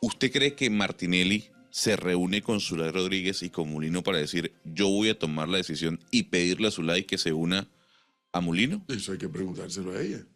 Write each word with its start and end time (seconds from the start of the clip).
¿Usted 0.00 0.32
cree 0.32 0.54
que 0.54 0.70
Martinelli 0.70 1.50
se 1.70 1.94
reúne 1.94 2.42
con 2.42 2.60
Zulay 2.60 2.90
Rodríguez 2.90 3.42
y 3.42 3.50
con 3.50 3.68
Mulino 3.68 4.02
para 4.02 4.18
decir, 4.18 4.52
yo 4.64 4.88
voy 4.88 5.10
a 5.10 5.18
tomar 5.18 5.48
la 5.48 5.58
decisión 5.58 6.00
y 6.10 6.24
pedirle 6.24 6.68
a 6.68 6.70
Zulay 6.70 7.04
que 7.04 7.18
se 7.18 7.32
una 7.32 7.68
a 8.32 8.40
Mulino? 8.40 8.84
Eso 8.88 9.12
hay 9.12 9.18
que 9.18 9.28
preguntárselo 9.28 9.92
a 9.92 10.00
ella. 10.00 10.26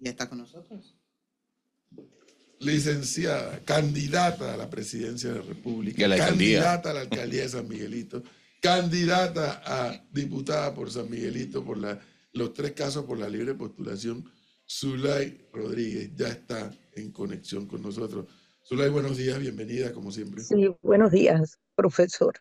Ya 0.00 0.10
está 0.10 0.28
con 0.28 0.38
nosotros. 0.38 0.96
Licenciada, 2.60 3.60
candidata 3.60 4.54
a 4.54 4.56
la 4.56 4.70
presidencia 4.70 5.32
de 5.32 5.40
la 5.40 5.44
República, 5.44 6.08
la 6.08 6.16
candidata 6.16 6.90
a 6.90 6.94
la 6.94 7.00
alcaldía 7.02 7.42
de 7.42 7.48
San 7.50 7.68
Miguelito, 7.68 8.22
candidata 8.62 9.62
a 9.66 10.02
diputada 10.12 10.74
por 10.74 10.90
San 10.90 11.10
Miguelito 11.10 11.62
por 11.62 11.76
la, 11.76 12.00
los 12.32 12.54
tres 12.54 12.72
casos 12.72 13.04
por 13.04 13.18
la 13.18 13.28
libre 13.28 13.54
postulación. 13.54 14.24
Zulay 14.66 15.46
Rodríguez 15.52 16.12
ya 16.16 16.28
está 16.28 16.70
en 16.94 17.12
conexión 17.12 17.66
con 17.66 17.82
nosotros. 17.82 18.26
Zulay, 18.66 18.90
buenos 18.90 19.16
días, 19.16 19.38
bienvenida 19.38 19.92
como 19.92 20.10
siempre. 20.10 20.42
Sí, 20.42 20.74
buenos 20.82 21.10
días, 21.10 21.58
profesor. 21.74 22.34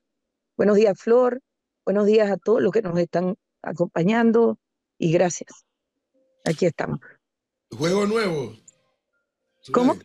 Buenos 0.55 0.77
días, 0.77 0.97
Flor. 0.99 1.41
Buenos 1.85 2.05
días 2.05 2.31
a 2.31 2.37
todos 2.37 2.61
los 2.61 2.71
que 2.71 2.81
nos 2.81 2.97
están 2.97 3.35
acompañando 3.61 4.57
y 4.97 5.11
gracias. 5.11 5.49
Aquí 6.45 6.65
estamos. 6.65 6.99
Juego 7.71 8.05
nuevo. 8.05 8.53
Zulay, 9.61 9.73
¿Cómo? 9.73 9.95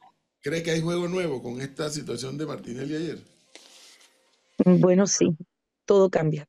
¿Cree 0.40 0.62
que 0.62 0.70
hay 0.72 0.80
juego 0.80 1.08
nuevo 1.08 1.42
con 1.42 1.60
esta 1.60 1.90
situación 1.90 2.38
de 2.38 2.46
Martinelli 2.46 2.94
ayer? 2.96 3.18
Bueno, 4.64 5.06
sí, 5.06 5.36
todo 5.84 6.10
cambia. 6.10 6.48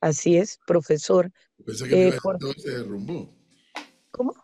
Así 0.00 0.36
es, 0.36 0.58
profesor. 0.66 1.30
Yo 1.58 1.64
pensé 1.64 1.88
que 1.88 1.94
me 1.94 1.96
Eh, 1.96 2.00
iba 2.00 2.08
a 2.08 2.12
decir 2.12 2.22
por- 2.22 2.38
todo 2.38 2.52
se 2.54 2.70
derrumbó. 2.70 3.34
¿Cómo? 4.10 4.34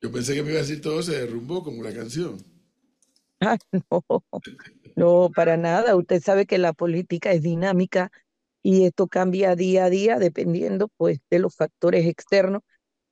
Yo 0.00 0.12
pensé 0.12 0.34
que 0.34 0.42
me 0.42 0.50
iba 0.50 0.58
a 0.58 0.62
decir 0.62 0.80
todo 0.80 1.02
se 1.02 1.12
derrumbó 1.12 1.62
como 1.62 1.82
la 1.82 1.92
canción. 1.94 2.38
Ah, 3.40 3.56
no, 3.90 4.02
no, 4.96 5.30
para 5.34 5.56
nada. 5.56 5.96
Usted 5.96 6.20
sabe 6.22 6.46
que 6.46 6.58
la 6.58 6.72
política 6.72 7.32
es 7.32 7.42
dinámica 7.42 8.10
y 8.62 8.84
esto 8.84 9.06
cambia 9.08 9.54
día 9.56 9.84
a 9.86 9.90
día 9.90 10.18
dependiendo 10.18 10.88
pues 10.96 11.20
de 11.30 11.38
los 11.38 11.54
factores 11.54 12.06
externos. 12.06 12.62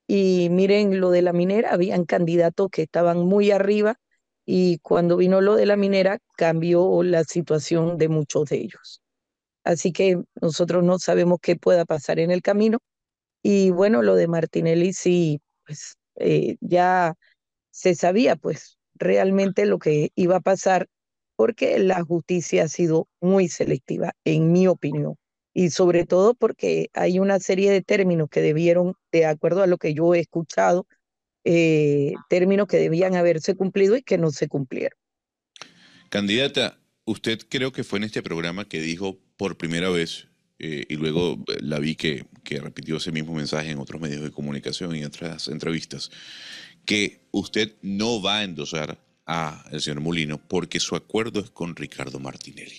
Y 0.08 0.48
miren, 0.50 1.00
lo 1.00 1.10
de 1.10 1.22
la 1.22 1.32
minera, 1.32 1.72
habían 1.72 2.04
candidatos 2.06 2.70
que 2.70 2.82
estaban 2.82 3.18
muy 3.20 3.50
arriba 3.52 3.96
y 4.46 4.78
cuando 4.80 5.16
vino 5.16 5.40
lo 5.40 5.56
de 5.56 5.66
la 5.66 5.76
minera 5.76 6.18
cambió 6.36 7.02
la 7.04 7.24
situación 7.24 7.98
de 7.98 8.08
muchos 8.08 8.46
de 8.50 8.58
ellos. 8.58 9.02
Así 9.64 9.92
que 9.92 10.22
nosotros 10.40 10.84
no 10.84 10.98
sabemos 10.98 11.38
qué 11.42 11.56
pueda 11.56 11.84
pasar 11.84 12.18
en 12.20 12.30
el 12.32 12.42
camino. 12.42 12.78
Y 13.42 13.70
bueno, 13.70 14.02
lo 14.02 14.16
de 14.16 14.28
Martinelli 14.28 14.92
sí, 14.92 15.40
pues 15.66 15.96
eh, 16.16 16.56
ya 16.60 17.14
se 17.70 17.94
sabía 17.94 18.36
pues 18.36 18.75
realmente 18.98 19.66
lo 19.66 19.78
que 19.78 20.10
iba 20.14 20.36
a 20.36 20.40
pasar 20.40 20.88
porque 21.36 21.78
la 21.78 22.02
justicia 22.02 22.64
ha 22.64 22.68
sido 22.68 23.08
muy 23.20 23.48
selectiva, 23.48 24.14
en 24.24 24.52
mi 24.52 24.66
opinión. 24.66 25.16
Y 25.54 25.70
sobre 25.70 26.04
todo 26.04 26.34
porque 26.34 26.90
hay 26.94 27.18
una 27.18 27.38
serie 27.40 27.70
de 27.70 27.82
términos 27.82 28.28
que 28.30 28.40
debieron, 28.40 28.94
de 29.12 29.26
acuerdo 29.26 29.62
a 29.62 29.66
lo 29.66 29.78
que 29.78 29.94
yo 29.94 30.14
he 30.14 30.20
escuchado, 30.20 30.86
eh, 31.44 32.14
términos 32.28 32.66
que 32.66 32.78
debían 32.78 33.14
haberse 33.14 33.54
cumplido 33.54 33.96
y 33.96 34.02
que 34.02 34.18
no 34.18 34.30
se 34.30 34.48
cumplieron. 34.48 34.98
Candidata, 36.10 36.78
usted 37.04 37.38
creo 37.48 37.72
que 37.72 37.84
fue 37.84 37.98
en 37.98 38.04
este 38.04 38.22
programa 38.22 38.66
que 38.66 38.80
dijo 38.80 39.18
por 39.36 39.56
primera 39.56 39.88
vez, 39.90 40.28
eh, 40.58 40.84
y 40.88 40.96
luego 40.96 41.34
eh, 41.48 41.58
la 41.60 41.78
vi 41.78 41.94
que, 41.96 42.26
que 42.42 42.60
repitió 42.60 42.96
ese 42.96 43.12
mismo 43.12 43.34
mensaje 43.34 43.70
en 43.70 43.78
otros 43.78 44.00
medios 44.00 44.22
de 44.22 44.30
comunicación 44.30 44.94
y 44.96 45.00
en 45.00 45.06
otras 45.06 45.48
entrevistas, 45.48 46.10
que 46.86 47.20
usted 47.32 47.72
no 47.82 48.22
va 48.22 48.38
a 48.38 48.44
endosar 48.44 48.98
a 49.26 49.64
el 49.72 49.80
señor 49.80 50.00
Molino 50.00 50.38
porque 50.48 50.80
su 50.80 50.94
acuerdo 50.96 51.40
es 51.40 51.50
con 51.50 51.74
Ricardo 51.76 52.18
Martinelli. 52.20 52.78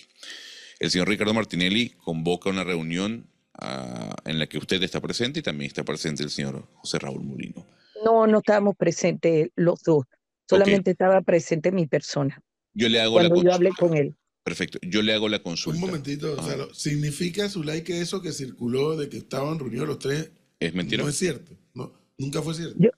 El 0.80 0.90
señor 0.90 1.08
Ricardo 1.08 1.34
Martinelli 1.34 1.90
convoca 1.90 2.48
una 2.50 2.64
reunión 2.64 3.26
ah, 3.54 4.16
en 4.24 4.38
la 4.38 4.46
que 4.46 4.58
usted 4.58 4.82
está 4.82 5.00
presente 5.00 5.40
y 5.40 5.42
también 5.42 5.68
está 5.68 5.84
presente 5.84 6.22
el 6.22 6.30
señor 6.30 6.66
José 6.74 6.98
Raúl 6.98 7.22
Molino. 7.22 7.66
No, 8.04 8.26
no 8.26 8.38
estábamos 8.38 8.76
presentes 8.76 9.50
los 9.56 9.82
dos, 9.82 10.04
solamente 10.48 10.92
estaba 10.92 11.20
presente 11.20 11.72
mi 11.72 11.86
persona 11.86 12.40
Yo 12.72 12.88
le 12.88 13.00
hago 13.00 13.14
cuando 13.14 13.34
la 13.36 13.42
yo 13.42 13.52
hablé 13.54 13.70
consulta. 13.70 13.86
con 13.88 13.96
él. 14.06 14.16
Perfecto, 14.44 14.78
yo 14.82 15.02
le 15.02 15.12
hago 15.12 15.28
la 15.28 15.38
Un 15.38 15.42
consulta. 15.42 15.80
momentito, 15.80 16.32
o 16.38 16.42
sea, 16.42 16.56
¿significa, 16.72 17.50
Zulay, 17.50 17.82
que 17.84 18.00
eso 18.00 18.22
que 18.22 18.32
circuló 18.32 18.96
de 18.96 19.08
que 19.10 19.18
estaban 19.18 19.58
reunidos 19.58 19.86
los 19.88 19.98
tres 19.98 20.30
¿Es 20.60 20.72
mentira? 20.74 21.02
no 21.02 21.08
es 21.10 21.16
cierto? 21.18 21.52
No, 21.74 21.92
nunca 22.16 22.40
fue 22.40 22.54
cierto. 22.54 22.76
Yo- 22.78 22.90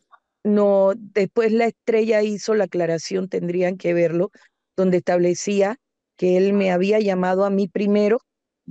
No, 0.42 0.92
después 0.96 1.52
la 1.52 1.66
estrella 1.66 2.22
hizo 2.22 2.54
la 2.54 2.64
aclaración, 2.64 3.28
tendrían 3.28 3.76
que 3.76 3.92
verlo, 3.92 4.30
donde 4.76 4.98
establecía 4.98 5.78
que 6.16 6.36
él 6.36 6.52
me 6.52 6.70
había 6.70 6.98
llamado 7.00 7.44
a 7.44 7.50
mí 7.50 7.68
primero 7.68 8.20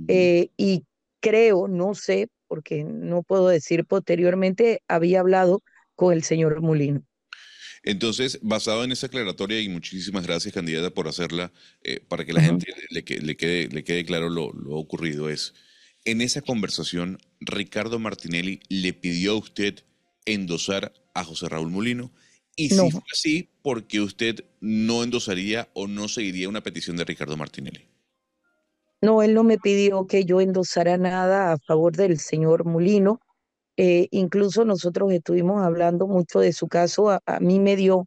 eh, 0.08 0.50
y 0.56 0.84
creo, 1.20 1.68
no 1.68 1.94
sé, 1.94 2.28
porque 2.48 2.84
no 2.84 3.22
puedo 3.22 3.48
decir 3.48 3.84
posteriormente, 3.84 4.82
había 4.88 5.20
hablado 5.20 5.62
con 5.94 6.12
el 6.12 6.22
señor 6.22 6.60
Molino. 6.60 7.04
Entonces, 7.82 8.38
basado 8.42 8.84
en 8.84 8.92
esa 8.92 9.06
aclaratoria, 9.06 9.60
y 9.60 9.68
muchísimas 9.68 10.26
gracias, 10.26 10.52
candidata, 10.52 10.90
por 10.90 11.08
hacerla, 11.08 11.52
eh, 11.82 12.00
para 12.00 12.24
que 12.24 12.32
la 12.32 12.42
gente 12.42 12.66
le, 12.90 13.02
le 13.02 13.36
quede, 13.36 13.68
le 13.68 13.84
quede 13.84 14.04
claro 14.04 14.28
lo, 14.28 14.52
lo 14.52 14.76
ocurrido, 14.76 15.30
es, 15.30 15.54
en 16.04 16.20
esa 16.20 16.42
conversación, 16.42 17.18
Ricardo 17.40 17.98
Martinelli 17.98 18.60
le 18.68 18.92
pidió 18.92 19.32
a 19.32 19.38
usted 19.38 19.84
endosar 20.26 20.92
a 21.14 21.24
José 21.24 21.48
Raúl 21.48 21.70
Molino, 21.70 22.10
y 22.56 22.68
No. 22.68 22.84
si 22.84 22.90
fue 22.90 23.02
así, 23.12 23.48
porque 23.62 24.00
usted 24.00 24.44
no 24.60 25.02
endosaría 25.02 25.68
o 25.72 25.86
no 25.86 26.08
seguiría 26.08 26.48
una 26.48 26.62
petición 26.62 26.96
de 26.96 27.04
Ricardo 27.04 27.36
Martinelli. 27.36 27.86
No, 29.02 29.22
él 29.22 29.32
no 29.32 29.44
me 29.44 29.58
pidió 29.58 30.06
que 30.06 30.24
yo 30.24 30.40
endosara 30.40 30.98
nada 30.98 31.52
a 31.52 31.58
favor 31.58 31.96
del 31.96 32.18
señor 32.18 32.66
Molino. 32.66 33.20
Eh, 33.78 34.08
incluso 34.10 34.66
nosotros 34.66 35.10
estuvimos 35.12 35.62
hablando 35.62 36.06
mucho 36.06 36.40
de 36.40 36.52
su 36.52 36.68
caso. 36.68 37.08
A, 37.08 37.22
a 37.24 37.40
mí 37.40 37.60
me 37.60 37.76
dio 37.76 38.06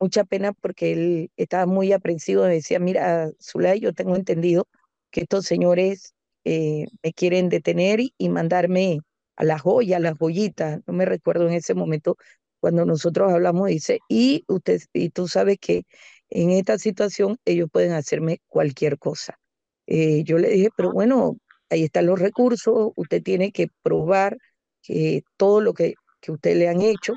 mucha 0.00 0.24
pena 0.24 0.52
porque 0.52 0.92
él 0.92 1.30
estaba 1.36 1.66
muy 1.66 1.92
aprensivo. 1.92 2.42
Me 2.42 2.54
decía, 2.54 2.80
mira, 2.80 3.30
Zulay, 3.40 3.78
yo 3.78 3.92
tengo 3.92 4.16
entendido 4.16 4.66
que 5.12 5.20
estos 5.20 5.44
señores 5.44 6.14
eh, 6.44 6.86
me 7.02 7.12
quieren 7.12 7.48
detener 7.48 8.00
y, 8.00 8.12
y 8.18 8.28
mandarme 8.28 8.98
a 9.36 9.44
la 9.44 9.58
joya, 9.58 9.98
a 9.98 10.00
la 10.00 10.14
joyita. 10.14 10.80
No 10.86 10.94
me 10.94 11.04
recuerdo 11.04 11.48
en 11.48 11.54
ese 11.54 11.74
momento 11.74 12.16
cuando 12.60 12.84
nosotros 12.86 13.32
hablamos, 13.32 13.68
dice, 13.68 13.98
y 14.08 14.44
usted, 14.48 14.80
y 14.92 15.10
tú 15.10 15.28
sabes 15.28 15.58
que 15.60 15.84
en 16.30 16.50
esta 16.50 16.78
situación 16.78 17.36
ellos 17.44 17.68
pueden 17.72 17.92
hacerme 17.92 18.40
cualquier 18.48 18.98
cosa. 18.98 19.38
Eh, 19.86 20.24
yo 20.24 20.38
le 20.38 20.48
dije, 20.48 20.70
pero 20.76 20.92
bueno, 20.92 21.36
ahí 21.70 21.84
están 21.84 22.06
los 22.06 22.18
recursos, 22.18 22.92
usted 22.96 23.22
tiene 23.22 23.52
que 23.52 23.68
probar 23.82 24.38
que 24.82 25.22
todo 25.36 25.60
lo 25.60 25.74
que, 25.74 25.94
que 26.20 26.32
usted 26.32 26.56
le 26.56 26.68
han 26.68 26.80
hecho. 26.80 27.14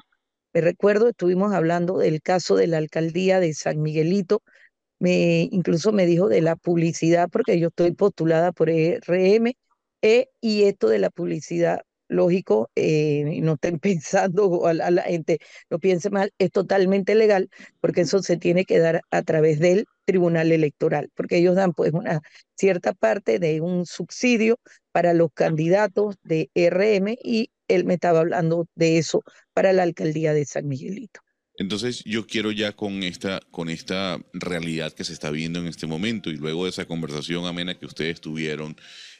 Me 0.54 0.62
recuerdo, 0.62 1.10
estuvimos 1.10 1.54
hablando 1.54 1.98
del 1.98 2.22
caso 2.22 2.56
de 2.56 2.68
la 2.68 2.78
alcaldía 2.78 3.40
de 3.40 3.54
San 3.54 3.82
Miguelito, 3.82 4.42
me, 5.00 5.48
incluso 5.52 5.92
me 5.92 6.06
dijo 6.06 6.28
de 6.28 6.42
la 6.42 6.56
publicidad, 6.56 7.30
porque 7.32 7.60
yo 7.60 7.70
estoy 7.70 7.92
postulada 7.94 8.52
por 8.52 8.70
RM, 8.70 9.54
eh, 10.02 10.30
y 10.42 10.64
esto 10.64 10.90
de 10.90 11.00
la 11.00 11.10
publicidad, 11.10 11.82
lógico, 12.08 12.70
eh, 12.76 13.40
no 13.42 13.54
estén 13.54 13.80
pensando, 13.80 14.46
o 14.48 14.68
a 14.68 14.74
la, 14.74 14.88
a 14.88 14.92
la 14.92 15.02
gente 15.04 15.40
no 15.70 15.80
piense 15.80 16.10
mal, 16.10 16.32
es 16.38 16.52
totalmente 16.52 17.16
legal, 17.16 17.50
porque 17.80 18.02
eso 18.02 18.22
se 18.24 18.38
tiene 18.38 18.66
que 18.66 18.80
dar 18.80 19.02
a 19.12 19.22
través 19.24 19.60
del 19.60 19.86
Tribunal 20.06 20.52
Electoral, 20.52 21.10
porque 21.16 21.38
ellos 21.38 21.56
dan 21.56 21.74
pues 21.74 21.92
una 21.94 22.22
cierta 22.56 22.94
parte 22.94 23.40
de 23.40 23.62
un 23.62 23.86
subsidio 23.86 24.60
para 24.92 25.14
los 25.14 25.30
candidatos 25.34 26.16
de 26.24 26.50
RM 26.56 27.18
y 27.24 27.52
él 27.68 27.86
me 27.86 27.96
estaba 27.96 28.20
hablando 28.20 28.68
de 28.76 28.98
eso 28.98 29.24
para 29.54 29.74
la 29.74 29.84
alcaldía 29.84 30.34
de 30.34 30.46
San 30.46 30.68
Miguelito. 30.68 31.20
Entonces, 31.60 32.04
yo 32.06 32.28
quiero 32.28 32.52
ya 32.52 32.74
con 32.76 33.02
esta, 33.04 33.40
con 33.52 33.70
esta 33.70 34.20
realidad 34.34 34.94
que 34.94 35.04
se 35.04 35.14
está 35.14 35.32
viendo 35.32 35.60
en 35.60 35.68
este 35.68 35.88
momento 35.88 36.30
y 36.30 36.38
luego 36.38 36.66
de 36.66 36.70
esa 36.70 36.86
conversación 36.86 37.46
amena 37.48 37.78
que 37.80 37.88
ustedes 37.88 38.22
tuvieron. 38.22 38.76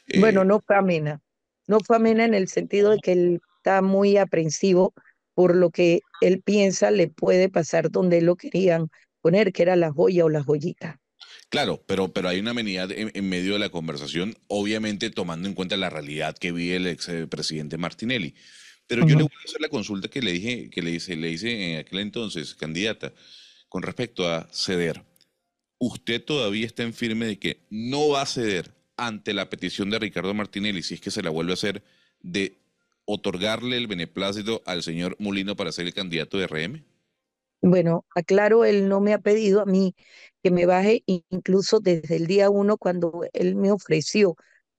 eh, 0.06 0.20
Bueno, 0.20 0.44
no 0.44 0.60
amena. 0.68 1.20
No 1.68 1.78
fue 1.78 1.96
amena 1.96 2.24
en 2.24 2.34
el 2.34 2.48
sentido 2.48 2.90
de 2.90 2.98
que 2.98 3.12
él 3.12 3.40
está 3.58 3.82
muy 3.82 4.16
aprensivo 4.16 4.94
por 5.34 5.54
lo 5.54 5.70
que 5.70 6.00
él 6.20 6.42
piensa 6.42 6.90
le 6.90 7.06
puede 7.06 7.48
pasar 7.48 7.92
donde 7.92 8.20
lo 8.22 8.34
querían 8.34 8.88
poner, 9.20 9.52
que 9.52 9.62
era 9.62 9.76
la 9.76 9.92
joya 9.92 10.24
o 10.24 10.28
la 10.28 10.42
joyita. 10.42 11.00
Claro, 11.48 11.84
pero, 11.86 12.12
pero 12.12 12.28
hay 12.28 12.40
una 12.40 12.50
amenidad 12.50 12.90
en, 12.90 13.12
en 13.14 13.28
medio 13.28 13.52
de 13.52 13.60
la 13.60 13.68
conversación, 13.68 14.34
obviamente 14.48 15.10
tomando 15.10 15.48
en 15.48 15.54
cuenta 15.54 15.76
la 15.76 15.90
realidad 15.90 16.36
que 16.36 16.50
vive 16.50 16.76
el 16.76 16.86
expresidente 16.88 17.78
Martinelli. 17.78 18.34
Pero 18.88 19.06
yo 19.06 19.16
le 19.16 19.22
voy 19.22 19.32
a 19.32 19.44
hacer 19.44 19.60
la 19.60 19.68
consulta 19.68 20.08
que 20.08 20.22
le 20.22 20.32
dije, 20.32 20.70
que 20.70 20.80
le 20.80 20.90
hice, 20.90 21.14
le 21.14 21.30
hice 21.30 21.72
en 21.72 21.78
aquel 21.78 21.98
entonces, 22.00 22.54
candidata, 22.54 23.12
con 23.68 23.82
respecto 23.82 24.26
a 24.26 24.48
ceder. 24.50 25.04
¿Usted 25.78 26.24
todavía 26.24 26.66
está 26.66 26.82
en 26.82 26.94
firme 26.94 27.26
de 27.26 27.38
que 27.38 27.66
no 27.70 28.08
va 28.08 28.22
a 28.22 28.26
ceder 28.26 28.77
ante 28.98 29.32
la 29.32 29.48
petición 29.48 29.88
de 29.90 29.98
Ricardo 29.98 30.34
Martinelli, 30.34 30.82
si 30.82 30.94
es 30.94 31.00
que 31.00 31.10
se 31.10 31.22
la 31.22 31.30
vuelve 31.30 31.52
a 31.52 31.54
hacer, 31.54 31.82
de 32.20 32.58
otorgarle 33.06 33.78
el 33.78 33.86
beneplácito 33.86 34.62
al 34.66 34.82
señor 34.82 35.16
Molino 35.18 35.56
para 35.56 35.72
ser 35.72 35.86
el 35.86 35.94
candidato 35.94 36.36
de 36.36 36.46
RM? 36.46 36.84
Bueno, 37.62 38.04
aclaro, 38.14 38.64
él 38.64 38.88
no 38.88 39.00
me 39.00 39.12
ha 39.14 39.18
pedido 39.18 39.60
a 39.60 39.66
mí 39.66 39.94
que 40.42 40.50
me 40.50 40.66
baje, 40.66 41.02
incluso 41.06 41.80
desde 41.80 42.16
el 42.16 42.26
día 42.26 42.50
uno, 42.50 42.76
cuando 42.76 43.22
él 43.32 43.56
me 43.56 43.72
ofreció 43.72 44.36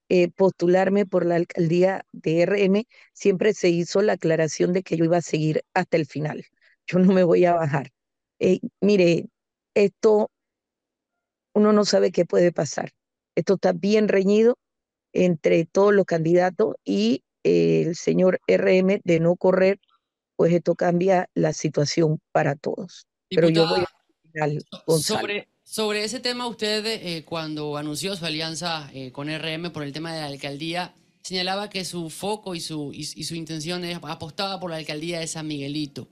eh, 0.10 0.30
postularme 0.30 1.06
por 1.06 1.26
la 1.26 1.36
alcaldía 1.36 2.06
de 2.12 2.44
RM, 2.46 2.86
siempre 3.14 3.54
se 3.54 3.70
hizo 3.70 4.02
la 4.02 4.14
aclaración 4.14 4.74
de 4.74 4.84
que 4.84 4.98
yo 4.98 5.06
iba 5.06 5.18
a 5.18 5.22
seguir 5.22 5.64
hasta 5.74 5.98
el 5.98 6.06
final. 6.06 6.46
Yo 6.88 7.00
no 7.00 7.14
me 7.14 7.24
voy 7.24 7.46
a 7.46 7.54
bajar. 7.54 7.92
Eh, 8.40 8.60
mire, 8.82 9.28
esto 9.74 10.32
uno 11.54 11.74
no 11.74 11.86
sabe 11.86 12.12
qué 12.12 12.26
puede 12.26 12.52
pasar. 12.52 12.92
Esto 13.40 13.54
está 13.54 13.72
bien 13.72 14.10
reñido 14.10 14.58
entre 15.14 15.64
todos 15.64 15.94
los 15.94 16.06
candidatos 16.06 16.76
y 16.84 17.24
eh, 17.46 17.84
el 17.88 17.96
señor 17.96 18.42
RM 18.48 19.00
de 19.06 19.20
no 19.22 19.38
correr, 19.38 19.80
pues 20.36 20.52
esto 20.52 20.76
cambia 20.76 21.30
la 21.36 21.54
situación 21.54 22.20
para 22.34 22.56
todos. 22.56 23.08
Pero 23.30 23.48
yo 23.48 23.66
voy 23.66 23.80
a 23.80 23.88
final, 24.24 24.66
sobre, 25.02 25.48
sobre 25.64 26.04
ese 26.04 26.20
tema, 26.20 26.48
usted 26.48 26.86
eh, 26.86 27.24
cuando 27.24 27.78
anunció 27.78 28.14
su 28.18 28.26
alianza 28.26 28.90
eh, 28.94 29.14
con 29.14 29.30
RM 29.30 29.72
por 29.72 29.84
el 29.84 29.94
tema 29.94 30.14
de 30.14 30.20
la 30.20 30.28
alcaldía, 30.28 30.94
señalaba 31.22 31.70
que 31.70 31.86
su 31.86 32.10
foco 32.10 32.56
y 32.56 32.60
su, 32.60 32.92
y, 32.94 33.06
su 33.06 33.36
intención 33.36 33.86
es, 33.86 34.00
apostaba 34.04 34.60
por 34.60 34.70
la 34.70 34.78
alcaldía 34.78 35.22
de 35.22 35.28
San 35.28 35.48
Miguelito. 35.48 36.10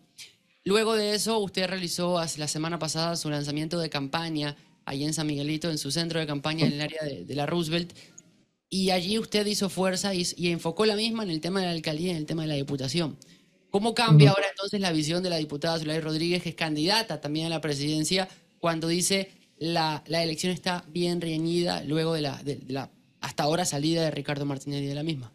Luego 0.63 0.95
de 0.95 1.13
eso, 1.13 1.39
usted 1.39 1.67
realizó 1.67 2.21
la 2.37 2.47
semana 2.47 2.79
pasada 2.79 3.17
su 3.17 3.29
lanzamiento 3.29 3.79
de 3.79 3.89
campaña 3.89 4.55
ahí 4.87 5.03
en 5.03 5.13
San 5.13 5.27
Miguelito, 5.27 5.69
en 5.69 5.77
su 5.77 5.91
centro 5.91 6.19
de 6.19 6.25
campaña 6.25 6.65
en 6.65 6.73
el 6.73 6.81
área 6.81 7.03
de 7.03 7.35
la 7.35 7.45
Roosevelt. 7.45 7.93
Y 8.69 8.91
allí 8.91 9.19
usted 9.19 9.45
hizo 9.45 9.69
fuerza 9.69 10.13
y, 10.15 10.25
enfocó 10.49 10.85
la 10.85 10.95
misma 10.95 11.23
en 11.23 11.29
el 11.29 11.41
tema 11.41 11.59
de 11.59 11.67
la 11.67 11.73
alcaldía 11.73 12.07
y 12.07 12.11
en 12.11 12.17
el 12.17 12.25
tema 12.25 12.43
de 12.43 12.47
la 12.47 12.55
diputación. 12.55 13.17
¿Cómo 13.69 13.93
cambia 13.93 14.29
ahora 14.29 14.45
entonces 14.49 14.79
la 14.79 14.93
visión 14.93 15.21
de 15.23 15.29
la 15.29 15.37
diputada 15.37 15.77
Zulay 15.77 15.99
Rodríguez, 15.99 16.41
que 16.41 16.49
es 16.49 16.55
candidata 16.55 17.19
también 17.19 17.47
a 17.47 17.49
la 17.49 17.59
presidencia, 17.59 18.29
cuando 18.59 18.87
dice 18.87 19.29
la, 19.57 20.03
la 20.07 20.23
elección 20.23 20.53
está 20.53 20.85
bien 20.87 21.19
reñida 21.19 21.83
luego 21.83 22.13
de 22.13 22.21
la, 22.21 22.41
de 22.43 22.59
la 22.69 22.89
hasta 23.19 23.43
ahora 23.43 23.65
salida 23.65 24.03
de 24.03 24.11
Ricardo 24.11 24.45
Martínez 24.45 24.83
y 24.83 24.87
de 24.87 24.95
la 24.95 25.03
misma? 25.03 25.33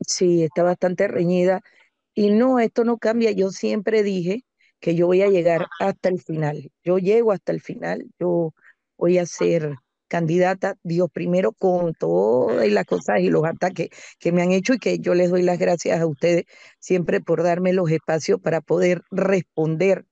Sí, 0.00 0.44
está 0.44 0.62
bastante 0.62 1.08
reñida. 1.08 1.60
Y 2.14 2.30
no, 2.30 2.60
esto 2.60 2.84
no 2.84 2.98
cambia. 2.98 3.32
Yo 3.32 3.50
siempre 3.50 4.04
dije 4.04 4.44
que 4.80 4.94
yo 4.94 5.06
voy 5.06 5.22
a 5.22 5.28
llegar 5.28 5.66
hasta 5.80 6.08
el 6.08 6.20
final. 6.20 6.70
Yo 6.84 6.98
llego 6.98 7.32
hasta 7.32 7.52
el 7.52 7.60
final. 7.60 8.06
Yo 8.18 8.54
voy 8.96 9.18
a 9.18 9.26
ser 9.26 9.76
candidata, 10.08 10.76
Dios 10.82 11.08
primero, 11.12 11.52
con 11.52 11.94
todas 11.94 12.68
las 12.68 12.84
cosas 12.84 13.20
y 13.20 13.30
los 13.30 13.44
ataques 13.44 13.90
que 14.18 14.32
me 14.32 14.42
han 14.42 14.52
hecho 14.52 14.74
y 14.74 14.78
que 14.78 14.98
yo 14.98 15.14
les 15.14 15.30
doy 15.30 15.42
las 15.42 15.58
gracias 15.58 16.00
a 16.00 16.06
ustedes 16.06 16.44
siempre 16.80 17.20
por 17.20 17.42
darme 17.44 17.72
los 17.72 17.90
espacios 17.90 18.40
para 18.40 18.60
poder 18.60 19.02
responder 19.10 20.04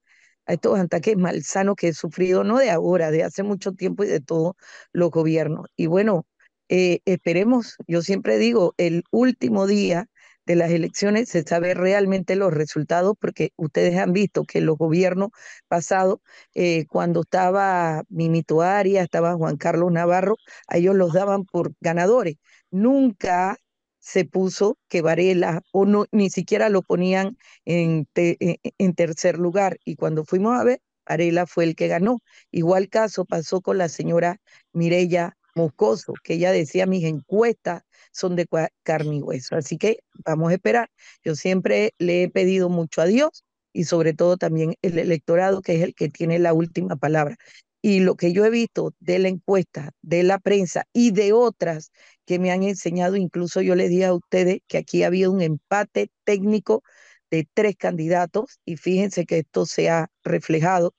a 0.46 0.54
estos 0.54 0.78
ataques 0.78 1.16
malsanos 1.16 1.76
que 1.76 1.88
he 1.88 1.92
sufrido, 1.94 2.44
no 2.44 2.58
de 2.58 2.70
ahora, 2.70 3.10
de 3.10 3.24
hace 3.24 3.42
mucho 3.42 3.72
tiempo 3.72 4.04
y 4.04 4.08
de 4.08 4.20
todos 4.20 4.54
los 4.92 5.10
gobiernos. 5.10 5.66
Y 5.76 5.86
bueno, 5.88 6.26
eh, 6.68 7.00
esperemos, 7.04 7.76
yo 7.86 8.02
siempre 8.02 8.38
digo, 8.38 8.74
el 8.78 9.04
último 9.10 9.66
día 9.66 10.08
de 10.48 10.56
las 10.56 10.70
elecciones 10.70 11.28
se 11.28 11.42
sabe 11.44 11.74
realmente 11.74 12.34
los 12.36 12.52
resultados 12.54 13.14
porque 13.20 13.52
ustedes 13.56 13.98
han 13.98 14.12
visto 14.14 14.44
que 14.44 14.60
los 14.62 14.78
gobiernos 14.78 15.30
pasados, 15.68 16.20
eh, 16.54 16.86
cuando 16.88 17.20
estaba 17.22 18.02
Mimito 18.08 18.62
Arias, 18.62 19.04
estaba 19.04 19.34
Juan 19.36 19.58
Carlos 19.58 19.92
Navarro, 19.92 20.36
a 20.66 20.78
ellos 20.78 20.96
los 20.96 21.12
daban 21.12 21.44
por 21.44 21.72
ganadores. 21.80 22.36
Nunca 22.70 23.58
se 23.98 24.24
puso 24.24 24.78
que 24.88 25.02
Varela 25.02 25.62
o 25.72 25.84
no, 25.86 26.06
ni 26.12 26.30
siquiera 26.30 26.68
lo 26.70 26.82
ponían 26.82 27.36
en, 27.66 28.08
en 28.14 28.94
tercer 28.94 29.38
lugar. 29.38 29.78
Y 29.84 29.96
cuando 29.96 30.24
fuimos 30.24 30.58
a 30.58 30.64
ver, 30.64 30.80
Varela 31.06 31.46
fue 31.46 31.64
el 31.64 31.76
que 31.76 31.88
ganó. 31.88 32.20
Igual 32.50 32.88
caso 32.88 33.24
pasó 33.26 33.60
con 33.60 33.78
la 33.78 33.88
señora 33.88 34.40
Mirella 34.72 35.36
Moscoso, 35.58 36.14
que 36.22 36.34
ella 36.34 36.52
decía 36.52 36.86
mis 36.86 37.04
encuestas 37.04 37.82
son 38.12 38.36
de 38.36 38.46
carne 38.82 39.16
y 39.16 39.22
hueso. 39.22 39.56
Así 39.56 39.76
que 39.76 39.98
vamos 40.24 40.50
a 40.50 40.54
esperar. 40.54 40.90
Yo 41.24 41.34
siempre 41.34 41.94
le 41.98 42.24
he 42.24 42.30
pedido 42.30 42.68
mucho 42.68 43.00
a 43.02 43.06
Dios 43.06 43.44
y 43.72 43.84
sobre 43.84 44.14
todo 44.14 44.36
también 44.36 44.74
el 44.82 44.98
electorado, 44.98 45.60
que 45.62 45.76
es 45.76 45.82
el 45.82 45.94
que 45.94 46.08
tiene 46.08 46.38
la 46.38 46.52
última 46.54 46.96
palabra. 46.96 47.36
Y 47.82 48.00
lo 48.00 48.16
que 48.16 48.32
yo 48.32 48.44
he 48.44 48.50
visto 48.50 48.92
de 49.00 49.18
la 49.18 49.28
encuesta, 49.28 49.92
de 50.02 50.22
la 50.24 50.38
prensa 50.38 50.84
y 50.92 51.12
de 51.12 51.32
otras 51.32 51.92
que 52.26 52.38
me 52.38 52.50
han 52.50 52.62
enseñado, 52.62 53.16
incluso 53.16 53.60
yo 53.62 53.74
le 53.74 53.88
dije 53.88 54.06
a 54.06 54.14
ustedes 54.14 54.60
que 54.66 54.78
aquí 54.78 55.02
ha 55.02 55.08
habido 55.08 55.30
un 55.32 55.42
empate 55.42 56.10
técnico 56.24 56.82
de 57.30 57.46
tres 57.54 57.76
candidatos 57.76 58.58
y 58.64 58.76
fíjense 58.76 59.26
que 59.26 59.38
esto 59.38 59.66
se 59.66 59.90
ha 59.90 60.08
reflejado. 60.24 60.94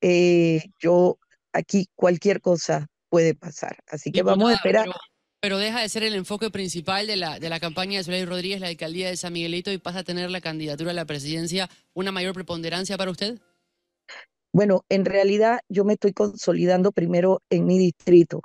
Eh, 0.00 0.64
yo 0.80 1.18
aquí 1.52 1.88
cualquier 1.94 2.40
cosa 2.40 2.88
puede 3.12 3.34
pasar. 3.34 3.76
Así 3.86 4.10
que 4.10 4.22
vamos 4.22 4.50
a 4.50 4.54
esperar 4.54 4.88
pero 5.42 5.58
deja 5.58 5.80
de 5.80 5.88
ser 5.88 6.04
el 6.04 6.14
enfoque 6.14 6.50
principal 6.50 7.08
de 7.08 7.16
la, 7.16 7.40
de 7.40 7.48
la 7.48 7.58
campaña 7.58 7.98
de 7.98 8.04
Soledad 8.04 8.28
Rodríguez, 8.28 8.60
la 8.60 8.68
alcaldía 8.68 9.08
de 9.08 9.16
San 9.16 9.32
Miguelito, 9.32 9.72
y 9.72 9.78
pasa 9.78 9.98
a 9.98 10.04
tener 10.04 10.30
la 10.30 10.40
candidatura 10.40 10.92
a 10.92 10.94
la 10.94 11.04
presidencia 11.04 11.68
una 11.94 12.12
mayor 12.12 12.32
preponderancia 12.32 12.96
para 12.96 13.10
usted? 13.10 13.40
Bueno, 14.52 14.84
en 14.88 15.04
realidad 15.04 15.58
yo 15.68 15.84
me 15.84 15.94
estoy 15.94 16.12
consolidando 16.12 16.92
primero 16.92 17.42
en 17.50 17.66
mi 17.66 17.76
distrito. 17.76 18.40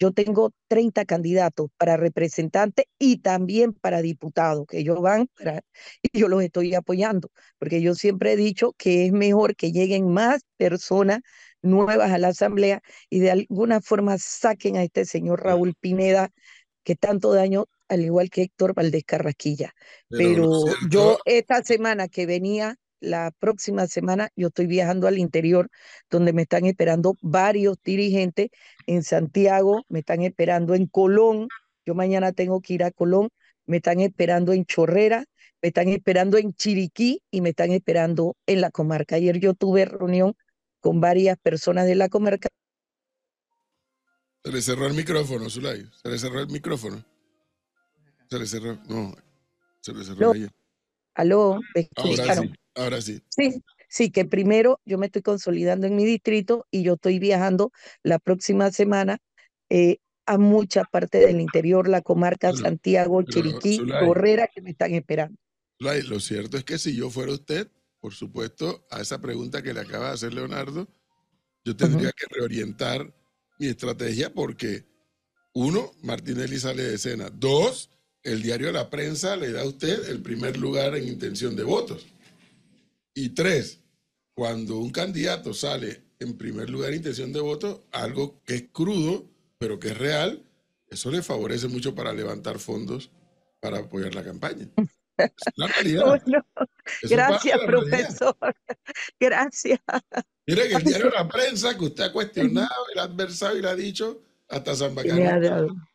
Yo 0.00 0.10
tengo 0.10 0.50
30 0.66 1.04
candidatos 1.04 1.68
para 1.76 1.96
representantes 1.96 2.86
y 2.98 3.18
también 3.18 3.72
para 3.72 4.02
diputados, 4.02 4.66
que 4.66 4.80
ellos 4.80 5.00
van 5.00 5.28
y 6.02 6.18
yo 6.18 6.26
los 6.26 6.42
estoy 6.42 6.74
apoyando, 6.74 7.28
porque 7.60 7.80
yo 7.82 7.94
siempre 7.94 8.32
he 8.32 8.36
dicho 8.36 8.74
que 8.76 9.06
es 9.06 9.12
mejor 9.12 9.54
que 9.54 9.70
lleguen 9.70 10.08
más 10.08 10.42
personas 10.56 11.20
nuevas 11.62 12.10
a 12.10 12.18
la 12.18 12.28
Asamblea 12.28 12.82
y 13.08 13.20
de 13.20 13.30
alguna 13.30 13.80
forma 13.80 14.18
saquen 14.18 14.76
a 14.76 14.82
este 14.82 15.04
señor 15.04 15.42
Raúl 15.42 15.74
Pineda, 15.78 16.30
que 16.84 16.96
tanto 16.96 17.32
daño, 17.32 17.66
al 17.88 18.02
igual 18.04 18.30
que 18.30 18.42
Héctor 18.42 18.74
Valdés 18.74 19.04
Carrasquilla. 19.04 19.72
Pero, 20.08 20.64
yo 20.90 21.18
esta 21.24 21.62
semana 21.62 22.08
que 22.08 22.26
venía, 22.26 22.76
la 23.00 23.32
próxima 23.38 23.86
semana, 23.86 24.30
yo 24.36 24.48
estoy 24.48 24.66
viajando 24.66 25.08
al 25.08 25.18
interior, 25.18 25.68
donde 26.10 26.32
me 26.32 26.42
están 26.42 26.66
esperando 26.66 27.16
varios 27.20 27.76
dirigentes 27.84 28.50
en 28.86 29.02
Santiago, 29.02 29.84
me 29.88 30.00
están 30.00 30.22
esperando 30.22 30.74
en 30.74 30.86
Colón, 30.86 31.48
yo 31.84 31.94
mañana 31.94 32.32
tengo 32.32 32.60
que 32.60 32.74
ir 32.74 32.84
a 32.84 32.92
Colón, 32.92 33.28
me 33.66 33.78
están 33.78 34.00
esperando 34.00 34.52
en 34.52 34.64
Chorrera, 34.64 35.24
me 35.60 35.68
están 35.68 35.88
esperando 35.88 36.38
en 36.38 36.52
Chiriquí 36.52 37.22
y 37.30 37.40
me 37.40 37.50
están 37.50 37.72
esperando 37.72 38.36
en 38.46 38.60
la 38.60 38.70
comarca. 38.70 39.16
Ayer 39.16 39.38
yo 39.38 39.54
tuve 39.54 39.84
reunión 39.84 40.34
con 40.82 41.00
varias 41.00 41.38
personas 41.38 41.86
de 41.86 41.94
la 41.94 42.10
comarca. 42.10 42.50
Se 44.44 44.50
le 44.50 44.60
cerró 44.60 44.86
el 44.88 44.94
micrófono, 44.94 45.48
Zulay. 45.48 45.88
Se 46.02 46.08
le 46.10 46.18
cerró 46.18 46.40
el 46.40 46.48
micrófono. 46.48 47.02
Se 48.28 48.38
le 48.38 48.46
cerró. 48.46 48.78
No, 48.88 49.14
se 49.80 49.94
le 49.94 50.04
cerró. 50.04 50.32
Aló, 51.14 51.60
ahora 51.96 52.34
sí, 52.34 52.52
ahora 52.74 53.00
sí. 53.00 53.22
Sí, 53.28 53.62
sí, 53.88 54.10
que 54.10 54.24
primero 54.24 54.80
yo 54.84 54.98
me 54.98 55.06
estoy 55.06 55.22
consolidando 55.22 55.86
en 55.86 55.94
mi 55.94 56.04
distrito 56.04 56.66
y 56.70 56.82
yo 56.82 56.94
estoy 56.94 57.18
viajando 57.18 57.70
la 58.02 58.18
próxima 58.18 58.72
semana 58.72 59.18
eh, 59.68 59.98
a 60.26 60.38
mucha 60.38 60.84
parte 60.84 61.18
del 61.18 61.40
interior, 61.40 61.88
la 61.88 62.00
comarca 62.00 62.52
Santiago, 62.52 63.22
Chiriquí, 63.22 63.80
Correra, 64.04 64.48
que 64.48 64.62
me 64.62 64.70
están 64.70 64.94
esperando. 64.94 65.38
Zulay, 65.78 66.02
lo 66.02 66.18
cierto 66.18 66.56
es 66.56 66.64
que 66.64 66.78
si 66.78 66.96
yo 66.96 67.10
fuera 67.10 67.32
usted, 67.32 67.68
por 68.02 68.14
supuesto, 68.14 68.84
a 68.90 69.00
esa 69.00 69.20
pregunta 69.20 69.62
que 69.62 69.72
le 69.72 69.78
acaba 69.78 70.08
de 70.08 70.14
hacer 70.14 70.34
Leonardo, 70.34 70.88
yo 71.64 71.76
tendría 71.76 72.10
que 72.10 72.26
reorientar 72.28 73.14
mi 73.60 73.68
estrategia 73.68 74.34
porque, 74.34 74.84
uno, 75.54 75.92
Martinelli 76.02 76.58
sale 76.58 76.82
de 76.82 76.96
escena. 76.96 77.30
Dos, 77.30 77.90
el 78.24 78.42
diario 78.42 78.66
de 78.66 78.72
la 78.72 78.90
prensa 78.90 79.36
le 79.36 79.52
da 79.52 79.62
a 79.62 79.66
usted 79.66 80.08
el 80.08 80.20
primer 80.20 80.56
lugar 80.56 80.96
en 80.96 81.06
intención 81.06 81.54
de 81.54 81.62
votos. 81.62 82.04
Y 83.14 83.28
tres, 83.28 83.78
cuando 84.34 84.78
un 84.78 84.90
candidato 84.90 85.54
sale 85.54 86.02
en 86.18 86.36
primer 86.36 86.70
lugar 86.70 86.90
en 86.90 86.96
intención 86.96 87.32
de 87.32 87.40
votos, 87.40 87.82
algo 87.92 88.42
que 88.44 88.56
es 88.56 88.64
crudo, 88.72 89.30
pero 89.58 89.78
que 89.78 89.90
es 89.90 89.98
real, 89.98 90.44
eso 90.88 91.08
le 91.08 91.22
favorece 91.22 91.68
mucho 91.68 91.94
para 91.94 92.12
levantar 92.12 92.58
fondos 92.58 93.12
para 93.60 93.78
apoyar 93.78 94.12
la 94.12 94.24
campaña. 94.24 94.68
Gracias, 97.02 97.58
profesor. 97.66 98.36
Gracias. 99.20 99.80
Mire 100.46 100.68
que 100.68 100.74
el 100.74 100.84
diario 100.84 101.10
La 101.10 101.28
Prensa, 101.28 101.76
que 101.76 101.84
usted 101.84 102.04
ha 102.04 102.12
cuestionado, 102.12 102.86
el 102.92 103.00
adversado 103.00 103.56
y 103.56 103.62
le 103.62 103.68
ha 103.68 103.76
dicho, 103.76 104.22
hasta 104.48 104.74
San 104.74 104.94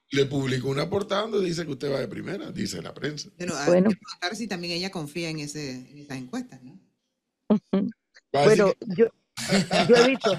le 0.10 0.26
publicó 0.26 0.70
una 0.70 0.90
portada 0.90 1.24
donde 1.24 1.46
dice 1.46 1.66
que 1.66 1.72
usted 1.72 1.92
va 1.92 2.00
de 2.00 2.08
primera, 2.08 2.50
dice 2.52 2.82
la 2.82 2.94
prensa. 2.94 3.30
Pero 3.38 3.54
bueno. 3.66 3.90
a 4.22 4.28
ver 4.28 4.38
si 4.38 4.48
también 4.48 4.74
ella 4.74 4.90
confía 4.90 5.30
en, 5.30 5.40
ese, 5.40 5.72
en 5.72 5.98
esas 5.98 6.18
encuestas, 6.18 6.62
¿no? 6.64 6.80
Bueno, 8.32 8.74
yo, 8.96 9.08
Yo 9.88 9.96
he 9.96 10.08
visto, 10.08 10.32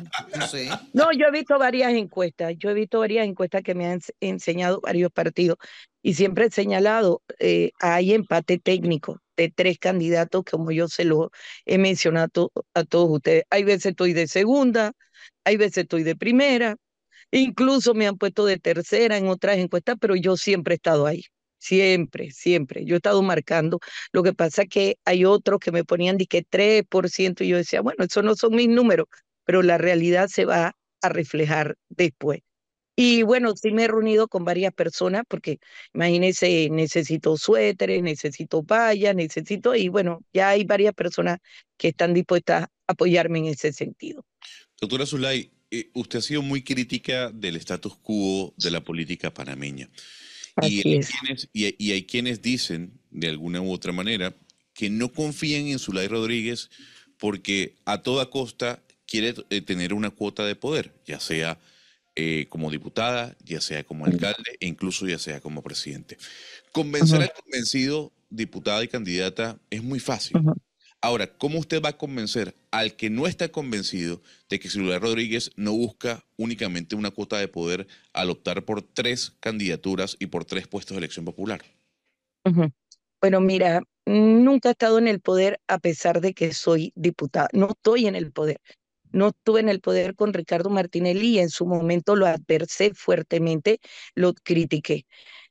No 0.92 1.12
yo 1.12 1.26
he 1.26 1.30
visto 1.30 1.58
varias 1.58 1.92
encuestas, 1.92 2.54
yo 2.58 2.70
he 2.70 2.74
visto 2.74 2.98
varias 3.00 3.26
encuestas 3.26 3.62
que 3.62 3.74
me 3.74 3.86
han 3.86 4.00
ens- 4.00 4.12
enseñado 4.20 4.80
varios 4.80 5.10
partidos 5.12 5.56
y 6.02 6.14
siempre 6.14 6.46
he 6.46 6.50
señalado, 6.50 7.22
eh, 7.38 7.70
hay 7.80 8.12
empate 8.12 8.58
técnico 8.58 9.20
de 9.36 9.50
tres 9.50 9.78
candidatos, 9.78 10.44
como 10.50 10.72
yo 10.72 10.88
se 10.88 11.04
lo 11.04 11.30
he 11.64 11.78
mencionado 11.78 12.50
a 12.74 12.84
todos 12.84 13.08
ustedes. 13.10 13.44
Hay 13.50 13.64
veces 13.64 13.86
estoy 13.86 14.12
de 14.12 14.26
segunda, 14.26 14.92
hay 15.44 15.56
veces 15.56 15.78
estoy 15.84 16.02
de 16.02 16.16
primera, 16.16 16.76
incluso 17.30 17.94
me 17.94 18.06
han 18.08 18.18
puesto 18.18 18.46
de 18.46 18.58
tercera 18.58 19.16
en 19.18 19.28
otras 19.28 19.58
encuestas, 19.58 19.96
pero 20.00 20.16
yo 20.16 20.36
siempre 20.36 20.74
he 20.74 20.76
estado 20.76 21.06
ahí. 21.06 21.24
Siempre, 21.58 22.30
siempre. 22.30 22.84
Yo 22.84 22.94
he 22.94 22.98
estado 22.98 23.22
marcando. 23.22 23.80
Lo 24.12 24.22
que 24.22 24.32
pasa 24.32 24.62
es 24.62 24.68
que 24.68 24.96
hay 25.04 25.24
otros 25.24 25.60
que 25.60 25.72
me 25.72 25.84
ponían 25.84 26.16
de 26.16 26.26
que 26.26 26.44
3% 26.44 27.44
y 27.44 27.48
yo 27.48 27.56
decía, 27.56 27.80
bueno, 27.80 28.04
esos 28.04 28.24
no 28.24 28.34
son 28.36 28.54
mis 28.54 28.68
números, 28.68 29.06
pero 29.44 29.62
la 29.62 29.78
realidad 29.78 30.28
se 30.28 30.44
va 30.44 30.76
a 31.02 31.08
reflejar 31.08 31.76
después. 31.88 32.40
Y 33.00 33.22
bueno, 33.22 33.54
sí 33.54 33.70
me 33.70 33.84
he 33.84 33.86
reunido 33.86 34.26
con 34.26 34.44
varias 34.44 34.74
personas 34.74 35.22
porque 35.28 35.60
imagínense, 35.94 36.68
necesito 36.68 37.36
suéteres, 37.36 38.02
necesito 38.02 38.64
vallas, 38.64 39.14
necesito, 39.14 39.76
y 39.76 39.88
bueno, 39.88 40.24
ya 40.32 40.48
hay 40.48 40.64
varias 40.64 40.94
personas 40.94 41.38
que 41.76 41.88
están 41.88 42.12
dispuestas 42.12 42.64
a 42.64 42.70
apoyarme 42.88 43.38
en 43.38 43.44
ese 43.46 43.72
sentido. 43.72 44.26
Doctora 44.80 45.06
Zulay, 45.06 45.48
eh, 45.70 45.90
usted 45.94 46.18
ha 46.18 46.22
sido 46.22 46.42
muy 46.42 46.62
crítica 46.62 47.30
del 47.30 47.54
status 47.54 47.96
quo 47.98 48.52
de 48.56 48.70
la 48.72 48.82
política 48.82 49.32
panameña. 49.32 49.88
Y 50.62 50.80
hay, 50.88 50.96
es. 50.98 51.10
quienes, 51.10 51.48
y, 51.52 51.64
hay- 51.66 51.74
y 51.78 51.92
hay 51.92 52.04
quienes 52.04 52.42
dicen, 52.42 52.92
de 53.10 53.28
alguna 53.28 53.60
u 53.60 53.72
otra 53.72 53.92
manera, 53.92 54.34
que 54.74 54.90
no 54.90 55.12
confían 55.12 55.66
en 55.66 55.78
Zulay 55.78 56.08
Rodríguez 56.08 56.70
porque 57.18 57.74
a 57.84 58.02
toda 58.02 58.30
costa 58.30 58.82
quiere 59.06 59.34
eh, 59.50 59.60
tener 59.60 59.92
una 59.94 60.10
cuota 60.10 60.44
de 60.46 60.54
poder, 60.54 60.94
ya 61.06 61.18
sea 61.20 61.58
eh, 62.14 62.46
como 62.48 62.70
diputada, 62.70 63.36
ya 63.44 63.60
sea 63.60 63.84
como 63.84 64.04
alcalde 64.06 64.56
e 64.60 64.66
incluso 64.66 65.06
ya 65.06 65.18
sea 65.18 65.40
como 65.40 65.62
presidente. 65.62 66.16
Convencer 66.72 67.22
al 67.22 67.32
convencido, 67.32 68.12
diputada 68.30 68.82
y 68.84 68.88
candidata, 68.88 69.58
es 69.70 69.82
muy 69.82 70.00
fácil. 70.00 70.36
Ahora, 71.00 71.28
¿cómo 71.38 71.60
usted 71.60 71.80
va 71.80 71.90
a 71.90 71.96
convencer 71.96 72.56
al 72.72 72.96
que 72.96 73.08
no 73.08 73.28
está 73.28 73.50
convencido 73.50 74.20
de 74.48 74.58
que 74.58 74.68
Zulay 74.68 74.98
Rodríguez 74.98 75.52
no 75.56 75.72
busca 75.72 76.24
únicamente 76.36 76.96
una 76.96 77.12
cuota 77.12 77.38
de 77.38 77.46
poder 77.46 77.86
al 78.12 78.30
optar 78.30 78.64
por 78.64 78.82
tres 78.82 79.36
candidaturas 79.38 80.16
y 80.18 80.26
por 80.26 80.44
tres 80.44 80.66
puestos 80.66 80.96
de 80.96 80.98
elección 80.98 81.24
popular? 81.24 81.62
Bueno, 83.20 83.40
mira, 83.40 83.82
nunca 84.06 84.70
he 84.70 84.72
estado 84.72 84.98
en 84.98 85.06
el 85.06 85.20
poder 85.20 85.60
a 85.68 85.78
pesar 85.78 86.20
de 86.20 86.34
que 86.34 86.52
soy 86.52 86.92
diputada. 86.96 87.48
No 87.52 87.68
estoy 87.70 88.06
en 88.06 88.16
el 88.16 88.32
poder. 88.32 88.60
No 89.12 89.28
estuve 89.28 89.60
en 89.60 89.68
el 89.68 89.80
poder 89.80 90.16
con 90.16 90.34
Ricardo 90.34 90.68
Martinelli 90.68 91.36
y 91.36 91.38
en 91.38 91.48
su 91.48 91.64
momento 91.64 92.16
lo 92.16 92.26
adversé 92.26 92.92
fuertemente, 92.92 93.78
lo 94.14 94.34
critiqué. 94.34 95.06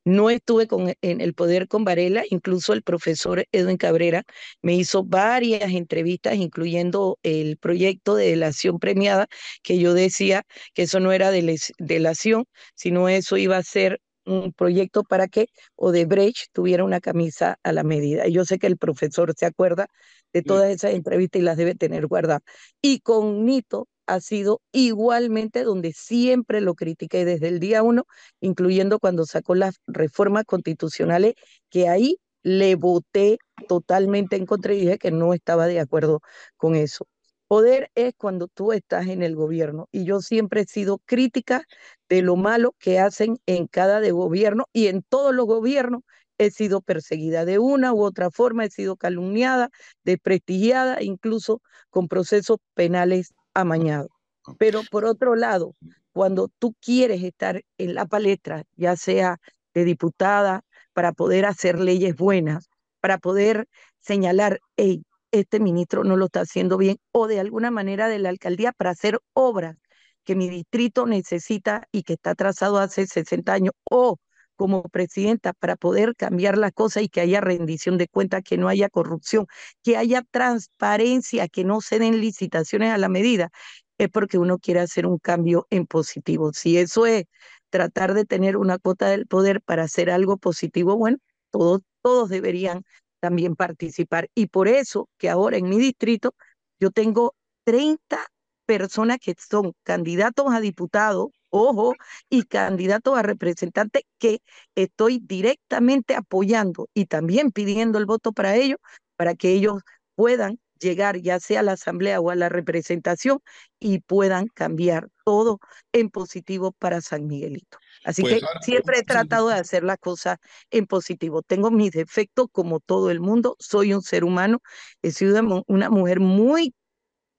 No 0.08 0.30
estuve 0.30 0.68
con, 0.68 0.94
en 1.02 1.22
el 1.22 1.34
poder 1.34 1.68
con 1.68 1.84
Varela, 1.84 2.24
incluso 2.30 2.72
el 2.72 2.82
profesor 2.82 3.46
Edwin 3.52 3.76
Cabrera 3.76 4.24
me 4.62 4.74
hizo 4.76 5.04
varias 5.04 5.72
entrevistas, 5.74 6.36
incluyendo 6.36 7.20
el 7.24 7.58
proyecto 7.58 8.16
de 8.16 8.30
delación 8.30 8.80
premiada, 8.80 9.28
que 9.64 9.80
yo 9.80 9.94
decía 9.94 10.44
que 10.74 10.84
eso 10.84 11.02
no 11.02 11.12
era 11.12 11.30
delación, 11.32 12.46
sino 12.74 13.10
eso 13.10 13.36
iba 13.36 13.58
a 13.58 13.64
ser 13.64 14.00
un 14.26 14.54
proyecto 14.54 15.04
para 15.04 15.28
que 15.28 15.48
Odebrecht 15.76 16.52
tuviera 16.54 16.86
una 16.86 17.02
camisa 17.02 17.60
a 17.64 17.74
la 17.74 17.84
medida. 17.84 18.28
Y 18.28 18.34
yo 18.34 18.46
sé 18.46 18.60
que 18.60 18.68
el 18.68 18.78
profesor 18.78 19.34
se 19.36 19.46
acuerda 19.46 19.88
de 20.34 20.42
todas 20.42 20.70
esas 20.72 20.94
entrevistas 20.94 21.42
y 21.42 21.46
las 21.46 21.58
debe 21.58 21.76
tener 21.76 22.08
guardadas. 22.08 22.42
Y 22.82 23.00
con 23.02 23.46
Nito 23.46 23.88
ha 24.08 24.20
sido 24.22 24.62
igualmente 24.72 25.64
donde 25.64 25.94
siempre 25.94 26.62
lo 26.62 26.76
critiqué 26.76 27.26
desde 27.26 27.50
el 27.50 27.60
día 27.60 27.84
uno, 27.84 28.06
incluyendo 28.42 29.00
cuando 29.00 29.26
sacó 29.26 29.56
las 29.56 29.76
reformas 29.88 30.46
constitucionales, 30.46 31.36
que 31.70 31.90
ahí 31.90 32.18
le 32.44 32.76
voté 32.76 33.38
totalmente 33.68 34.36
en 34.36 34.46
contra 34.46 34.74
y 34.74 34.80
dije 34.82 34.98
que 34.98 35.12
no 35.12 35.34
estaba 35.34 35.68
de 35.68 35.80
acuerdo 35.80 36.22
con 36.58 36.76
eso. 36.76 37.06
Poder 37.48 37.90
es 37.96 38.14
cuando 38.18 38.48
tú 38.48 38.74
estás 38.74 39.08
en 39.08 39.24
el 39.24 39.36
gobierno 39.36 39.88
y 39.92 40.04
yo 40.06 40.20
siempre 40.22 40.62
he 40.62 40.66
sido 40.66 41.00
crítica 41.06 41.64
de 42.10 42.22
lo 42.22 42.36
malo 42.36 42.74
que 42.80 43.00
hacen 43.00 43.38
en 43.46 43.68
cada 43.68 44.00
de 44.02 44.12
gobierno 44.12 44.66
y 44.74 44.88
en 44.88 45.02
todos 45.04 45.34
los 45.34 45.46
gobiernos 45.46 46.02
he 46.38 46.52
sido 46.52 46.82
perseguida 46.82 47.46
de 47.46 47.60
una 47.60 47.94
u 47.94 48.04
otra 48.04 48.30
forma, 48.32 48.66
he 48.66 48.70
sido 48.70 48.96
calumniada, 48.96 49.70
desprestigiada, 50.04 51.02
incluso 51.02 51.62
con 51.90 52.08
procesos 52.08 52.58
penales 52.74 53.34
amañados. 53.58 54.10
Pero 54.58 54.82
por 54.90 55.06
otro 55.06 55.36
lado, 55.36 55.76
cuando 56.14 56.50
tú 56.60 56.74
quieres 56.80 57.24
estar 57.24 57.64
en 57.78 57.96
la 57.96 58.06
palestra, 58.06 58.64
ya 58.76 58.96
sea 58.96 59.38
de 59.74 59.84
diputada, 59.84 60.62
para 60.94 61.12
poder 61.12 61.46
hacer 61.46 61.80
leyes 61.80 62.16
buenas, 62.16 62.70
para 63.02 63.18
poder 63.18 63.68
señalar, 64.00 64.60
hey, 64.78 65.04
este 65.32 65.60
ministro 65.60 66.04
no 66.04 66.16
lo 66.16 66.26
está 66.26 66.42
haciendo 66.42 66.78
bien, 66.78 66.98
o 67.12 67.28
de 67.28 67.40
alguna 67.40 67.70
manera 67.72 68.08
de 68.08 68.20
la 68.20 68.30
alcaldía 68.30 68.72
para 68.72 68.92
hacer 68.92 69.20
obras 69.34 69.76
que 70.24 70.36
mi 70.36 70.50
distrito 70.50 71.06
necesita 71.06 71.88
y 71.92 72.04
que 72.04 72.14
está 72.14 72.36
trazado 72.36 72.80
hace 72.80 73.06
60 73.06 73.54
años, 73.54 73.74
o 73.90 74.18
como 74.58 74.84
presidenta 74.84 75.54
para 75.54 75.78
poder 75.78 76.16
cambiar 76.16 76.58
las 76.58 76.74
cosas 76.74 77.04
y 77.04 77.10
que 77.10 77.22
haya 77.22 77.42
rendición 77.42 77.98
de 77.98 78.08
cuentas, 78.10 78.44
que 78.44 78.58
no 78.58 78.68
haya 78.68 78.90
corrupción, 78.90 79.48
que 79.84 79.98
haya 79.98 80.24
transparencia, 80.32 81.48
que 81.48 81.64
no 81.64 81.82
se 81.82 82.00
den 82.00 82.20
licitaciones 82.22 82.92
a 82.94 82.98
la 82.98 83.10
medida, 83.10 83.50
es 83.98 84.10
porque 84.10 84.38
uno 84.38 84.60
quiere 84.60 84.82
hacer 84.82 85.06
un 85.08 85.20
cambio 85.20 85.68
en 85.70 85.86
positivo. 85.88 86.52
Si 86.54 86.78
eso 86.78 87.06
es 87.06 87.26
tratar 87.70 88.14
de 88.14 88.26
tener 88.26 88.58
una 88.58 88.78
cuota 88.78 89.08
del 89.10 89.28
poder 89.28 89.62
para 89.62 89.84
hacer 89.84 90.10
algo 90.10 90.38
positivo, 90.38 90.98
bueno, 90.98 91.18
todos, 91.52 91.82
todos 92.02 92.30
deberían 92.30 92.84
también 93.20 93.56
participar. 93.56 94.30
Y 94.36 94.48
por 94.48 94.68
eso 94.68 95.10
que 95.18 95.30
ahora 95.30 95.58
en 95.58 95.70
mi 95.70 95.78
distrito 95.78 96.34
yo 96.80 96.92
tengo 96.92 97.36
30 97.64 98.26
personas 98.66 99.18
que 99.20 99.36
son 99.38 99.74
candidatos 99.84 100.48
a 100.54 100.60
diputados, 100.60 101.30
ojo, 101.50 101.94
y 102.30 102.44
candidatos 102.44 103.18
a 103.18 103.22
representantes 103.24 104.04
que 104.18 104.40
estoy 104.76 105.20
directamente 105.24 106.16
apoyando 106.16 106.90
y 106.94 107.06
también 107.06 107.52
pidiendo 107.52 107.98
el 107.98 108.06
voto 108.06 108.32
para 108.32 108.56
ellos, 108.56 108.78
para 109.16 109.36
que 109.36 109.52
ellos 109.52 109.82
puedan 110.16 110.60
llegar 110.80 111.18
ya 111.22 111.40
sea 111.40 111.62
a 111.62 111.64
la 111.64 111.72
asamblea 111.74 112.20
o 112.20 112.30
a 112.30 112.36
la 112.36 112.50
representación 112.50 113.40
y 113.80 114.00
puedan 114.00 114.48
cambiar 114.48 115.10
todo 115.26 115.60
en 115.92 116.10
positivo 116.10 116.72
para 116.72 117.02
San 117.02 117.26
Miguelito. 117.28 117.78
Así 118.04 118.22
Pues, 118.22 118.36
que 118.36 118.42
siempre 118.62 119.00
he 119.00 119.04
tratado 119.04 119.50
de 119.50 119.56
hacer 119.56 119.84
las 119.84 119.98
cosas 119.98 120.38
en 120.70 120.86
positivo. 120.86 121.42
Tengo 121.42 121.72
mis 121.72 121.92
defectos 121.92 122.48
como 122.52 122.80
todo 122.80 123.10
el 123.12 123.20
mundo, 123.20 123.56
soy 123.60 123.94
un 123.94 124.02
ser 124.02 124.24
humano, 124.24 124.60
he 125.02 125.12
sido 125.12 125.64
una 125.68 125.90
mujer 125.90 126.20
muy 126.20 126.74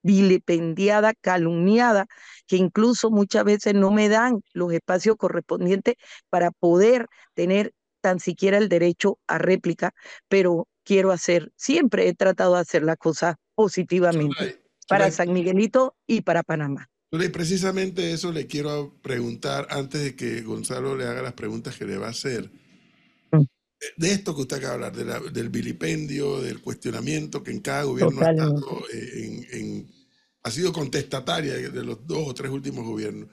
vilipendiada, 0.03 1.15
calumniada, 1.15 2.07
que 2.47 2.57
incluso 2.57 3.11
muchas 3.11 3.45
veces 3.45 3.75
no 3.75 3.91
me 3.91 4.09
dan 4.09 4.43
los 4.53 4.73
espacios 4.73 5.17
correspondientes 5.17 5.95
para 6.31 6.51
poder 6.51 7.07
tener 7.35 7.73
tan 8.01 8.21
siquiera 8.21 8.59
el 8.59 8.69
derecho 8.69 9.19
a 9.27 9.39
réplica, 9.39 9.93
pero 10.29 10.69
quiero 10.85 11.13
hacer, 11.13 11.53
siempre 11.57 12.09
he 12.09 12.15
tratado 12.15 12.55
de 12.55 12.61
hacer 12.61 12.83
las 12.83 12.97
cosas 12.97 13.37
positivamente 13.55 14.37
Zulay, 14.39 14.57
para 14.89 15.05
Zulay, 15.05 15.13
San 15.13 15.33
Miguelito 15.33 15.97
y 16.07 16.23
para 16.23 16.43
Panamá. 16.43 16.89
Zulay, 17.11 17.29
precisamente 17.29 18.13
eso 18.13 18.33
le 18.33 18.47
quiero 18.47 18.97
preguntar 19.03 19.67
antes 19.71 20.03
de 20.03 20.17
que 20.17 20.43
Gonzalo 20.43 20.97
le 20.97 21.07
haga 21.07 21.23
las 21.23 21.35
preguntas 21.35 21.77
que 21.77 21.85
le 21.85 21.99
va 21.99 22.07
a 22.07 22.11
hacer. 22.11 22.51
De 23.97 24.11
esto 24.13 24.35
que 24.35 24.43
usted 24.43 24.57
acaba 24.57 24.73
de 24.77 24.87
hablar, 24.87 24.97
de 24.97 25.05
la- 25.05 25.31
del 25.31 25.51
vilipendio, 25.51 26.41
del 26.43 26.61
cuestionamiento 26.61 27.43
que 27.43 27.53
en 27.53 27.61
cada 27.61 27.85
gobierno 27.85 28.21
ha, 28.21 28.31
estado, 28.31 28.85
eh, 28.93 29.11
en- 29.25 29.47
en- 29.61 29.95
ha 30.43 30.51
sido 30.51 30.73
contestataria 30.73 31.55
de 31.55 31.85
los 31.85 32.07
dos 32.07 32.27
o 32.29 32.35
tres 32.35 32.51
últimos 32.51 32.85
gobiernos. 32.85 33.29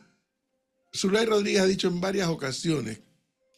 Zulay 0.96 1.26
Rodríguez 1.26 1.62
ha 1.62 1.66
dicho 1.66 1.88
en 1.88 2.00
varias 2.00 2.30
ocasiones, 2.30 3.00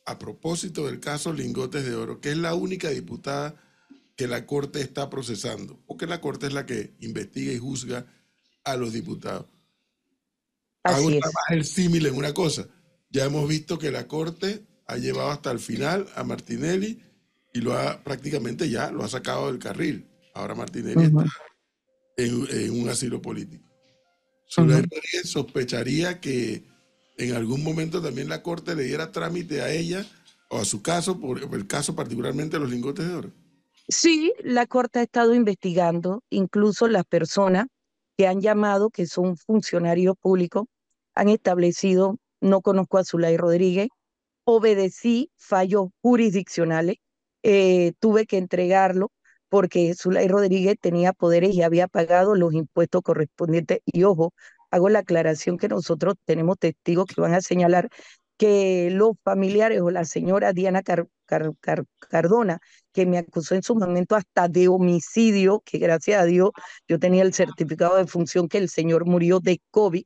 a 0.06 0.18
propósito 0.18 0.86
del 0.86 1.00
caso 1.02 1.34
Lingotes 1.34 1.86
de 1.86 1.94
Oro, 1.96 2.22
que 2.22 2.32
es 2.32 2.38
la 2.38 2.54
única 2.56 2.90
diputada 2.90 3.62
que 4.16 4.28
la 4.28 4.46
Corte 4.46 4.80
está 4.82 5.10
procesando, 5.10 5.80
porque 5.86 6.08
la 6.08 6.22
Corte 6.22 6.48
es 6.48 6.54
la 6.54 6.66
que 6.66 6.96
investiga 7.02 7.52
y 7.52 7.58
juzga 7.60 8.06
a 8.64 8.76
los 8.78 8.94
diputados. 8.94 9.46
Así 10.84 11.18
es. 11.18 11.24
el 11.50 11.66
símil 11.66 12.06
en 12.06 12.16
una 12.16 12.34
cosa. 12.34 12.68
Ya 13.10 13.26
hemos 13.26 13.48
visto 13.48 13.78
que 13.78 13.92
la 13.92 14.08
Corte 14.08 14.66
ha 14.88 14.98
llevado 14.98 15.30
hasta 15.32 15.52
el 15.52 15.60
final 15.60 16.08
a 16.16 16.24
Martinelli 16.24 17.02
y 17.54 17.62
lo 17.62 17.74
ha 17.74 18.04
prácticamente 18.04 18.70
ya 18.70 18.92
lo 18.92 19.04
ha 19.04 19.10
sacado 19.10 19.48
del 19.48 19.60
carril. 19.60 20.08
Ahora 20.34 20.56
Martinelli 20.56 21.06
Ujú. 21.08 21.22
está 21.22 21.34
en, 22.18 22.48
en 22.50 22.82
un 22.82 22.90
asilo 22.90 23.22
político. 23.22 23.68
Ujú. 24.58 24.68
Rodríguez 24.68 25.24
sospecharía 25.26 26.20
que 26.20 26.64
en 27.18 27.36
algún 27.36 27.64
momento 27.64 28.02
también 28.02 28.30
la 28.30 28.42
Corte 28.42 28.76
le 28.76 28.84
diera 28.84 29.12
trámite 29.12 29.62
a 29.62 29.72
ella 29.72 30.06
o 30.50 30.60
a 30.60 30.66
su 30.66 30.82
caso, 30.82 31.20
por 31.20 31.40
el 31.40 31.68
caso 31.68 31.96
particularmente 31.96 32.56
de 32.58 32.62
los 32.62 32.70
lingotes 32.70 33.08
de 33.08 33.14
oro. 33.14 33.32
Sí, 33.90 34.34
la 34.44 34.66
Corte 34.68 35.00
ha 35.00 35.04
estado 35.04 35.34
investigando, 35.34 36.24
incluso 36.30 36.88
las 36.88 37.06
personas 37.06 37.68
que 38.18 38.28
han 38.28 38.42
llamado, 38.42 38.90
que 38.90 39.06
son 39.06 39.38
funcionarios 39.38 40.16
públicos, 40.20 40.66
han 41.16 41.30
establecido, 41.30 42.18
no 42.42 42.62
conozco 42.62 42.98
a 42.98 43.04
Zulay 43.04 43.38
Rodríguez, 43.38 43.90
obedecí 44.48 45.30
fallos 45.36 45.90
jurisdiccionales, 46.02 46.98
eh, 47.44 47.94
tuve 48.00 48.26
que 48.26 48.38
entregarlo 48.38 49.12
porque 49.50 49.94
Zulay 49.94 50.28
Rodríguez 50.30 50.78
tenía 50.80 51.12
poderes 51.14 51.54
y 51.54 51.64
había 51.64 51.88
pagado 51.90 52.34
los 52.36 52.54
impuestos 52.54 53.02
correspondientes. 53.02 53.80
Y 53.86 54.04
ojo, 54.04 54.34
hago 54.72 54.88
la 54.90 55.00
aclaración 55.00 55.58
que 55.58 55.68
nosotros 55.68 56.16
tenemos 56.26 56.58
testigos 56.60 57.08
que 57.08 57.20
van 57.20 57.34
a 57.34 57.42
señalar 57.42 57.90
que 58.38 58.90
los 58.92 59.18
familiares 59.24 59.82
o 59.82 59.92
la 59.92 60.06
señora 60.06 60.54
Diana 60.54 60.82
Cardona, 62.10 62.60
que 62.94 63.06
me 63.06 63.18
acusó 63.18 63.56
en 63.56 63.64
su 63.64 63.76
momento 63.76 64.16
hasta 64.16 64.48
de 64.48 64.70
homicidio, 64.70 65.62
que 65.66 65.78
gracias 65.78 66.22
a 66.22 66.26
Dios 66.26 66.52
yo 66.88 67.00
tenía 67.00 67.24
el 67.24 67.34
certificado 67.34 67.98
de 67.98 68.08
función 68.08 68.48
que 68.48 68.60
el 68.60 68.70
señor 68.70 69.06
murió 69.06 69.40
de 69.42 69.60
COVID, 69.72 70.04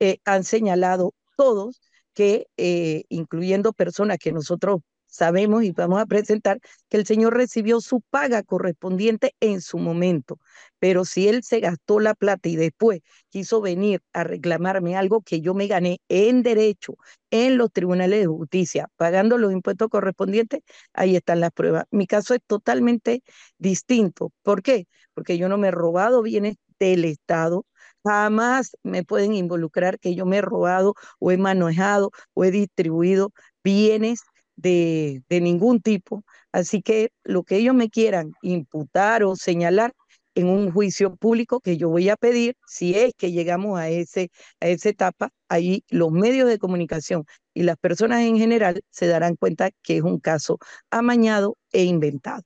eh, 0.00 0.18
han 0.24 0.44
señalado 0.44 1.14
todos 1.36 1.80
que, 2.14 2.46
eh, 2.56 3.04
incluyendo 3.08 3.72
personas 3.72 4.18
que 4.18 4.32
nosotros 4.32 4.80
sabemos 5.06 5.62
y 5.62 5.70
vamos 5.70 6.00
a 6.00 6.06
presentar 6.06 6.58
que 6.88 6.96
el 6.96 7.06
señor 7.06 7.34
recibió 7.36 7.80
su 7.80 8.00
paga 8.10 8.42
correspondiente 8.42 9.34
en 9.40 9.60
su 9.60 9.78
momento, 9.78 10.38
pero 10.78 11.04
si 11.04 11.28
él 11.28 11.42
se 11.44 11.60
gastó 11.60 12.00
la 12.00 12.14
plata 12.14 12.48
y 12.48 12.56
después 12.56 13.00
quiso 13.28 13.60
venir 13.60 14.00
a 14.12 14.24
reclamarme 14.24 14.96
algo 14.96 15.22
que 15.22 15.40
yo 15.40 15.54
me 15.54 15.66
gané 15.68 15.98
en 16.08 16.42
derecho 16.42 16.96
en 17.30 17.58
los 17.58 17.72
tribunales 17.72 18.20
de 18.20 18.26
justicia, 18.26 18.88
pagando 18.96 19.38
los 19.38 19.52
impuestos 19.52 19.88
correspondientes, 19.88 20.60
ahí 20.92 21.16
están 21.16 21.40
las 21.40 21.50
pruebas. 21.52 21.84
Mi 21.90 22.06
caso 22.06 22.34
es 22.34 22.40
totalmente 22.46 23.22
distinto. 23.58 24.32
¿Por 24.42 24.62
qué? 24.62 24.86
Porque 25.14 25.38
yo 25.38 25.48
no 25.48 25.58
me 25.58 25.68
he 25.68 25.70
robado 25.70 26.22
bienes 26.22 26.56
del 26.78 27.04
Estado, 27.04 27.66
jamás 28.04 28.76
me 28.82 29.04
pueden 29.04 29.34
involucrar 29.34 29.98
que 29.98 30.14
yo 30.14 30.26
me 30.26 30.38
he 30.38 30.40
robado 30.42 30.94
o 31.18 31.30
he 31.32 31.36
manejado 31.38 32.10
o 32.34 32.44
he 32.44 32.50
distribuido 32.50 33.32
bienes 33.62 34.20
de, 34.56 35.22
de 35.28 35.40
ningún 35.40 35.80
tipo. 35.80 36.24
Así 36.52 36.82
que 36.82 37.10
lo 37.24 37.42
que 37.44 37.56
ellos 37.56 37.74
me 37.74 37.90
quieran 37.90 38.32
imputar 38.42 39.24
o 39.24 39.36
señalar 39.36 39.92
en 40.34 40.48
un 40.48 40.72
juicio 40.72 41.14
público 41.16 41.60
que 41.60 41.76
yo 41.76 41.88
voy 41.88 42.08
a 42.08 42.16
pedir, 42.16 42.56
si 42.66 42.94
es 42.98 43.12
que 43.16 43.30
llegamos 43.32 43.78
a, 43.78 43.88
ese, 43.88 44.30
a 44.60 44.66
esa 44.68 44.88
etapa, 44.88 45.30
ahí 45.48 45.84
los 45.88 46.10
medios 46.10 46.48
de 46.48 46.58
comunicación 46.58 47.24
y 47.54 47.62
las 47.62 47.76
personas 47.76 48.20
en 48.22 48.36
general 48.38 48.82
se 48.90 49.06
darán 49.06 49.36
cuenta 49.36 49.70
que 49.82 49.98
es 49.98 50.02
un 50.02 50.18
caso 50.18 50.58
amañado 50.90 51.56
e 51.72 51.84
inventado. 51.84 52.42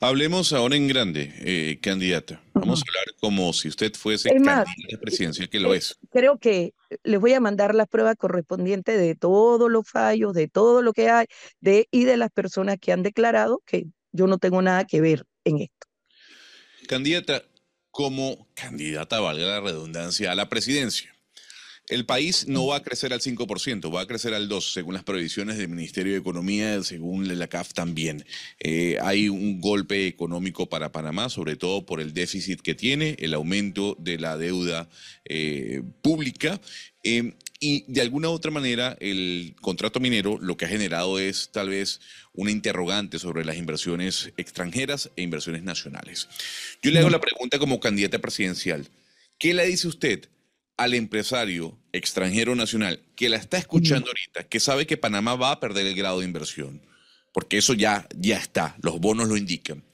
Hablemos 0.00 0.52
ahora 0.52 0.76
en 0.76 0.88
grande, 0.88 1.32
eh, 1.38 1.78
candidata. 1.80 2.42
Vamos 2.52 2.80
a 2.80 2.84
hablar 2.88 3.14
como 3.20 3.52
si 3.52 3.68
usted 3.68 3.92
fuese 3.94 4.28
candidata 4.30 4.66
presidencial, 5.00 5.48
que 5.48 5.60
lo 5.60 5.74
eh, 5.74 5.78
es. 5.78 5.98
Creo 6.10 6.38
que 6.38 6.74
les 7.02 7.20
voy 7.20 7.32
a 7.32 7.40
mandar 7.40 7.74
las 7.74 7.88
pruebas 7.88 8.16
correspondientes 8.16 8.98
de 8.98 9.14
todos 9.14 9.70
los 9.70 9.88
fallos, 9.88 10.34
de 10.34 10.48
todo 10.48 10.82
lo 10.82 10.92
que 10.92 11.10
hay, 11.10 11.26
de, 11.60 11.88
y 11.90 12.04
de 12.04 12.16
las 12.16 12.30
personas 12.30 12.78
que 12.80 12.92
han 12.92 13.02
declarado 13.02 13.62
que 13.64 13.86
yo 14.12 14.26
no 14.26 14.38
tengo 14.38 14.62
nada 14.62 14.84
que 14.84 15.00
ver 15.00 15.24
en 15.44 15.60
esto. 15.60 15.86
Candidata, 16.86 17.42
como 17.90 18.48
candidata, 18.54 19.20
valga 19.20 19.46
la 19.46 19.60
redundancia, 19.60 20.32
a 20.32 20.34
la 20.34 20.48
presidencia, 20.48 21.13
el 21.88 22.06
país 22.06 22.46
no 22.48 22.66
va 22.66 22.76
a 22.76 22.82
crecer 22.82 23.12
al 23.12 23.20
5%, 23.20 23.94
va 23.94 24.02
a 24.02 24.06
crecer 24.06 24.32
al 24.32 24.48
2%, 24.48 24.72
según 24.72 24.94
las 24.94 25.04
previsiones 25.04 25.58
del 25.58 25.68
Ministerio 25.68 26.12
de 26.12 26.18
Economía, 26.18 26.82
según 26.82 27.38
la 27.38 27.46
CAF 27.46 27.74
también. 27.74 28.24
Eh, 28.58 28.96
hay 29.02 29.28
un 29.28 29.60
golpe 29.60 30.06
económico 30.06 30.68
para 30.68 30.92
Panamá, 30.92 31.28
sobre 31.28 31.56
todo 31.56 31.84
por 31.84 32.00
el 32.00 32.14
déficit 32.14 32.60
que 32.62 32.74
tiene, 32.74 33.16
el 33.18 33.34
aumento 33.34 33.96
de 33.98 34.18
la 34.18 34.38
deuda 34.38 34.88
eh, 35.26 35.82
pública. 36.00 36.58
Eh, 37.02 37.34
y 37.60 37.84
de 37.86 38.00
alguna 38.00 38.30
u 38.30 38.32
otra 38.32 38.50
manera, 38.50 38.96
el 39.00 39.54
contrato 39.60 40.00
minero 40.00 40.38
lo 40.40 40.56
que 40.56 40.64
ha 40.64 40.68
generado 40.68 41.18
es 41.18 41.50
tal 41.52 41.68
vez 41.68 42.00
una 42.32 42.50
interrogante 42.50 43.18
sobre 43.18 43.44
las 43.44 43.56
inversiones 43.56 44.32
extranjeras 44.36 45.10
e 45.16 45.22
inversiones 45.22 45.62
nacionales. 45.62 46.28
Yo 46.82 46.90
le 46.90 46.98
hago 46.98 47.10
la 47.10 47.20
pregunta 47.20 47.58
como 47.58 47.80
candidata 47.80 48.18
presidencial. 48.18 48.88
¿Qué 49.38 49.54
le 49.54 49.66
dice 49.66 49.88
usted 49.88 50.28
al 50.76 50.94
empresario 50.94 51.78
extranjero 51.92 52.54
nacional 52.54 53.00
que 53.14 53.28
la 53.28 53.36
está 53.36 53.58
escuchando 53.58 54.08
ahorita, 54.08 54.48
que 54.48 54.60
sabe 54.60 54.86
que 54.86 54.96
Panamá 54.96 55.36
va 55.36 55.52
a 55.52 55.60
perder 55.60 55.86
el 55.86 55.94
grado 55.94 56.20
de 56.20 56.26
inversión, 56.26 56.82
porque 57.32 57.58
eso 57.58 57.74
ya, 57.74 58.06
ya 58.16 58.38
está, 58.38 58.76
los 58.82 59.00
bonos 59.00 59.28
lo 59.28 59.36
indican, 59.36 59.84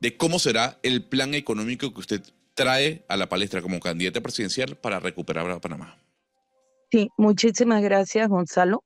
de 0.00 0.16
cómo 0.16 0.38
será 0.38 0.78
el 0.82 1.04
plan 1.04 1.34
económico 1.34 1.92
que 1.92 2.00
usted 2.00 2.22
trae 2.54 3.04
a 3.08 3.16
la 3.16 3.28
palestra 3.28 3.60
como 3.62 3.80
candidata 3.80 4.20
presidencial 4.20 4.76
para 4.76 5.00
recuperar 5.00 5.50
a 5.50 5.60
Panamá. 5.60 5.98
Sí, 6.90 7.08
muchísimas 7.16 7.82
gracias, 7.82 8.28
Gonzalo. 8.28 8.84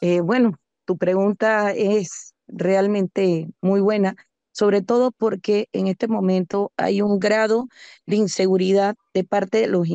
Eh, 0.00 0.20
bueno, 0.20 0.58
tu 0.84 0.96
pregunta 0.96 1.72
es 1.72 2.34
realmente 2.48 3.48
muy 3.60 3.80
buena 3.80 4.16
sobre 4.58 4.82
todo 4.82 5.12
porque 5.12 5.68
en 5.72 5.86
este 5.86 6.08
momento 6.08 6.72
hay 6.76 7.00
un 7.00 7.20
grado 7.20 7.68
de 8.06 8.16
inseguridad 8.16 8.96
de 9.14 9.22
parte 9.22 9.58
de 9.58 9.68
los 9.68 9.86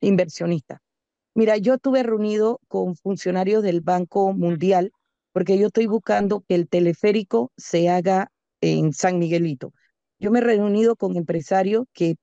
inversionistas. 0.00 0.80
Mira, 1.32 1.56
yo 1.58 1.74
estuve 1.74 2.02
reunido 2.02 2.60
con 2.66 2.96
funcionarios 2.96 3.62
del 3.62 3.82
Banco 3.82 4.32
Mundial 4.32 4.90
porque 5.32 5.56
yo 5.58 5.68
estoy 5.68 5.86
buscando 5.86 6.40
que 6.48 6.56
el 6.56 6.68
teleférico 6.68 7.52
se 7.56 7.88
haga 7.88 8.32
en 8.60 8.92
San 8.92 9.20
Miguelito. 9.20 9.72
Yo 10.18 10.32
me 10.32 10.40
he 10.40 10.42
reunido 10.42 10.96
con 10.96 11.16
empresarios 11.16 11.84
que 11.92 12.16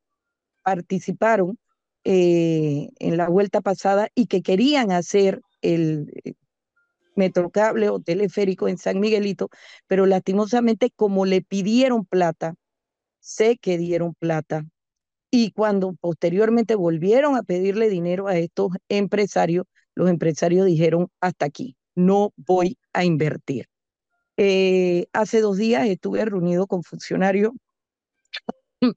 participaron 0.62 1.58
eh, 2.04 2.90
en 3.00 3.16
la 3.16 3.30
vuelta 3.30 3.62
pasada 3.62 4.10
y 4.14 4.26
que 4.26 4.42
querían 4.42 4.92
hacer 4.92 5.40
el, 5.62 6.12
Metrocable 7.22 7.90
o 7.90 8.00
teleférico 8.00 8.68
en 8.68 8.80
San 8.80 9.00
Miguelito, 9.00 9.50
pero 9.86 10.08
lastimosamente 10.08 10.90
como 10.96 11.26
le 11.26 11.44
pidieron 11.44 12.04
plata, 12.06 12.56
sé 13.20 13.58
que 13.58 13.78
dieron 13.78 14.16
plata. 14.16 14.66
Y 15.30 15.52
cuando 15.52 15.94
posteriormente 15.94 16.74
volvieron 16.76 17.36
a 17.36 17.44
pedirle 17.44 17.90
dinero 17.90 18.28
a 18.28 18.38
estos 18.38 18.72
empresarios, 18.90 19.66
los 19.94 20.10
empresarios 20.10 20.66
dijeron, 20.66 21.10
hasta 21.22 21.46
aquí, 21.46 21.76
no 21.96 22.34
voy 22.38 22.78
a 22.94 23.06
invertir. 23.06 23.68
Eh, 24.38 25.06
hace 25.14 25.42
dos 25.42 25.58
días 25.58 25.88
estuve 25.88 26.26
reunido 26.26 26.66
con 26.66 26.82
funcionarios, 26.84 27.52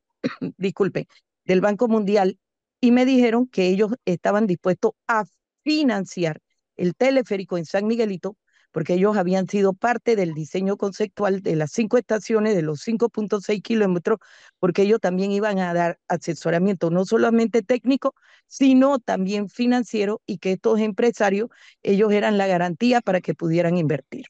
disculpe, 0.56 1.06
del 1.44 1.60
Banco 1.60 1.88
Mundial 1.88 2.38
y 2.80 2.90
me 2.90 3.04
dijeron 3.04 3.46
que 3.46 3.68
ellos 3.68 3.92
estaban 4.06 4.46
dispuestos 4.46 4.92
a 5.06 5.24
financiar 5.62 6.40
el 6.76 6.94
teleférico 6.94 7.58
en 7.58 7.64
San 7.64 7.86
Miguelito, 7.86 8.36
porque 8.74 8.94
ellos 8.94 9.16
habían 9.16 9.46
sido 9.46 9.72
parte 9.72 10.16
del 10.16 10.34
diseño 10.34 10.76
conceptual 10.76 11.42
de 11.42 11.54
las 11.54 11.70
cinco 11.70 11.96
estaciones, 11.96 12.56
de 12.56 12.62
los 12.62 12.80
5.6 12.80 13.62
kilómetros, 13.62 14.18
porque 14.58 14.82
ellos 14.82 14.98
también 15.00 15.30
iban 15.30 15.60
a 15.60 15.72
dar 15.72 16.00
asesoramiento 16.08 16.90
no 16.90 17.04
solamente 17.04 17.62
técnico, 17.62 18.16
sino 18.48 18.98
también 18.98 19.48
financiero 19.48 20.22
y 20.26 20.38
que 20.38 20.52
estos 20.52 20.80
empresarios, 20.80 21.50
ellos 21.84 22.12
eran 22.12 22.36
la 22.36 22.48
garantía 22.48 23.00
para 23.00 23.20
que 23.20 23.34
pudieran 23.34 23.76
invertir. 23.76 24.26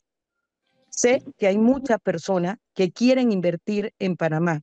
Sé 0.90 1.22
que 1.38 1.46
hay 1.46 1.57
muchas 1.57 1.98
personas 2.00 2.59
que 2.74 2.92
quieren 2.92 3.33
invertir 3.33 3.94
en 3.98 4.16
Panamá, 4.16 4.61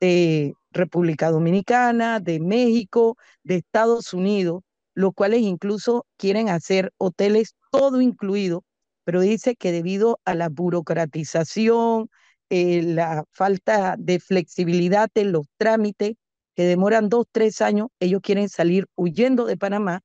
de 0.00 0.54
República 0.70 1.30
Dominicana, 1.30 2.20
de 2.20 2.38
México, 2.38 3.16
de 3.42 3.56
Estados 3.56 4.14
Unidos, 4.14 4.62
los 4.96 5.12
cuales 5.14 5.42
incluso 5.42 6.06
quieren 6.16 6.48
hacer 6.48 6.92
hoteles 6.96 7.54
todo 7.70 8.00
incluido, 8.00 8.64
pero 9.04 9.20
dice 9.20 9.54
que 9.54 9.70
debido 9.70 10.18
a 10.24 10.34
la 10.34 10.48
burocratización, 10.48 12.08
eh, 12.48 12.82
la 12.82 13.24
falta 13.30 13.96
de 13.98 14.18
flexibilidad 14.18 15.10
en 15.14 15.32
los 15.32 15.46
trámites, 15.58 16.14
que 16.54 16.64
demoran 16.64 17.10
dos, 17.10 17.26
tres 17.30 17.60
años, 17.60 17.88
ellos 18.00 18.22
quieren 18.22 18.48
salir 18.48 18.86
huyendo 18.96 19.44
de 19.44 19.58
Panamá, 19.58 20.00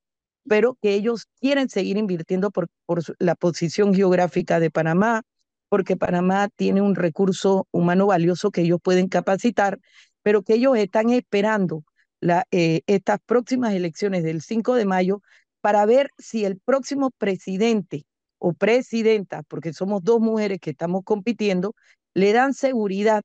pero 0.46 0.78
que 0.82 0.94
ellos 0.94 1.26
quieren 1.40 1.70
seguir 1.70 1.96
invirtiendo 1.96 2.52
por, 2.52 2.68
por 2.86 3.02
la 3.18 3.36
posición 3.36 3.94
geográfica 3.94 4.60
de 4.60 4.72
Panamá, 4.72 5.22
porque 5.70 5.96
Panamá 5.96 6.50
tiene 6.54 6.82
un 6.82 6.96
recurso 6.96 7.66
humano 7.72 8.08
valioso 8.08 8.52
que 8.52 8.62
ellos 8.62 8.80
pueden 8.84 9.08
capacitar, 9.08 9.80
pero 10.22 10.42
que 10.42 10.56
ellos 10.56 10.78
están 10.78 11.12
esperando 11.12 11.86
eh, 12.52 12.82
estas 12.86 13.20
próximas 13.26 13.74
elecciones 13.74 14.24
del 14.24 14.42
5 14.42 14.76
de 14.76 14.86
mayo 14.86 15.22
para 15.60 15.86
ver 15.86 16.10
si 16.18 16.46
el 16.46 16.60
próximo 16.60 17.12
presidente 17.12 18.06
o 18.38 18.54
presidenta, 18.54 19.44
porque 19.44 19.74
somos 19.74 20.04
dos 20.04 20.20
mujeres 20.20 20.60
que 20.60 20.72
estamos 20.72 21.04
compitiendo, 21.04 21.76
le 22.14 22.34
dan 22.34 22.54
seguridad 22.54 23.24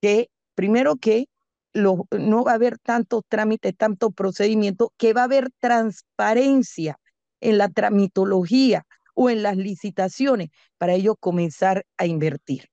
que, 0.00 0.28
primero 0.54 0.96
que 0.96 1.26
no 1.74 2.44
va 2.44 2.52
a 2.52 2.54
haber 2.54 2.78
tantos 2.78 3.22
trámites, 3.28 3.76
tantos 3.76 4.12
procedimientos, 4.14 4.88
que 4.96 5.12
va 5.12 5.22
a 5.22 5.24
haber 5.24 5.50
transparencia 5.58 6.98
en 7.40 7.58
la 7.58 7.68
tramitología 7.68 8.86
o 9.14 9.28
en 9.28 9.42
las 9.42 9.56
licitaciones 9.56 10.50
para 10.78 10.94
ellos 10.94 11.16
comenzar 11.18 11.84
a 11.96 12.06
invertir. 12.06 12.68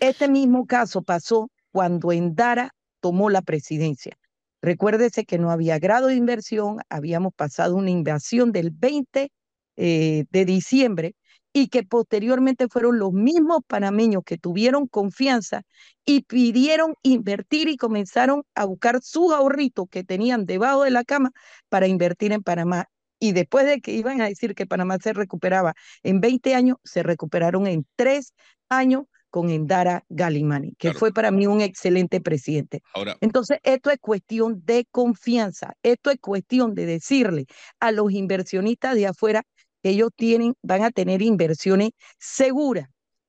Este 0.00 0.28
mismo 0.28 0.66
caso 0.66 1.02
pasó 1.02 1.50
cuando 1.72 2.12
Endara 2.12 2.74
tomó 3.00 3.28
la 3.30 3.42
presidencia 3.42 4.16
Recuérdese 4.62 5.24
que 5.24 5.38
no 5.38 5.50
había 5.50 5.78
grado 5.78 6.08
de 6.08 6.16
inversión, 6.16 6.78
habíamos 6.88 7.32
pasado 7.34 7.76
una 7.76 7.90
invasión 7.90 8.52
del 8.52 8.70
20 8.70 9.30
eh, 9.76 10.24
de 10.30 10.44
diciembre 10.44 11.14
y 11.52 11.68
que 11.68 11.82
posteriormente 11.82 12.68
fueron 12.68 12.98
los 12.98 13.12
mismos 13.12 13.60
panameños 13.66 14.22
que 14.24 14.38
tuvieron 14.38 14.86
confianza 14.86 15.62
y 16.04 16.22
pidieron 16.22 16.94
invertir 17.02 17.68
y 17.68 17.76
comenzaron 17.76 18.42
a 18.54 18.64
buscar 18.64 19.00
sus 19.02 19.32
ahorritos 19.32 19.86
que 19.90 20.04
tenían 20.04 20.46
debajo 20.46 20.84
de 20.84 20.90
la 20.90 21.04
cama 21.04 21.30
para 21.68 21.86
invertir 21.86 22.32
en 22.32 22.42
Panamá. 22.42 22.86
Y 23.20 23.32
después 23.32 23.66
de 23.66 23.80
que 23.80 23.92
iban 23.92 24.20
a 24.20 24.28
decir 24.28 24.54
que 24.54 24.66
Panamá 24.66 24.98
se 25.02 25.12
recuperaba 25.12 25.74
en 26.02 26.20
20 26.20 26.54
años, 26.54 26.76
se 26.84 27.02
recuperaron 27.02 27.66
en 27.66 27.86
tres 27.96 28.34
años 28.68 29.04
con 29.30 29.50
Endara 29.50 30.04
Galimani, 30.08 30.70
que 30.78 30.88
Claro. 30.88 30.98
fue 30.98 31.12
para 31.12 31.30
mí 31.30 31.46
un 31.46 31.60
excelente 31.60 32.20
presidente. 32.20 32.82
Ahora, 32.94 33.16
Entonces, 33.20 33.58
esto 33.62 33.90
es 33.90 33.98
cuestión 34.00 34.62
de 34.64 34.86
confianza, 34.90 35.74
esto 35.82 36.10
es 36.10 36.18
cuestión 36.20 36.74
de 36.74 36.86
decirle 36.86 37.46
a 37.80 37.92
los 37.92 38.12
inversionistas 38.12 38.94
de 38.94 39.06
afuera 39.08 39.42
que 39.82 39.90
ellos 39.90 40.10
tienen, 40.16 40.54
van 40.62 40.82
a 40.82 40.90
tener 40.90 41.22
inversiones 41.22 41.90
seguras, 42.18 42.88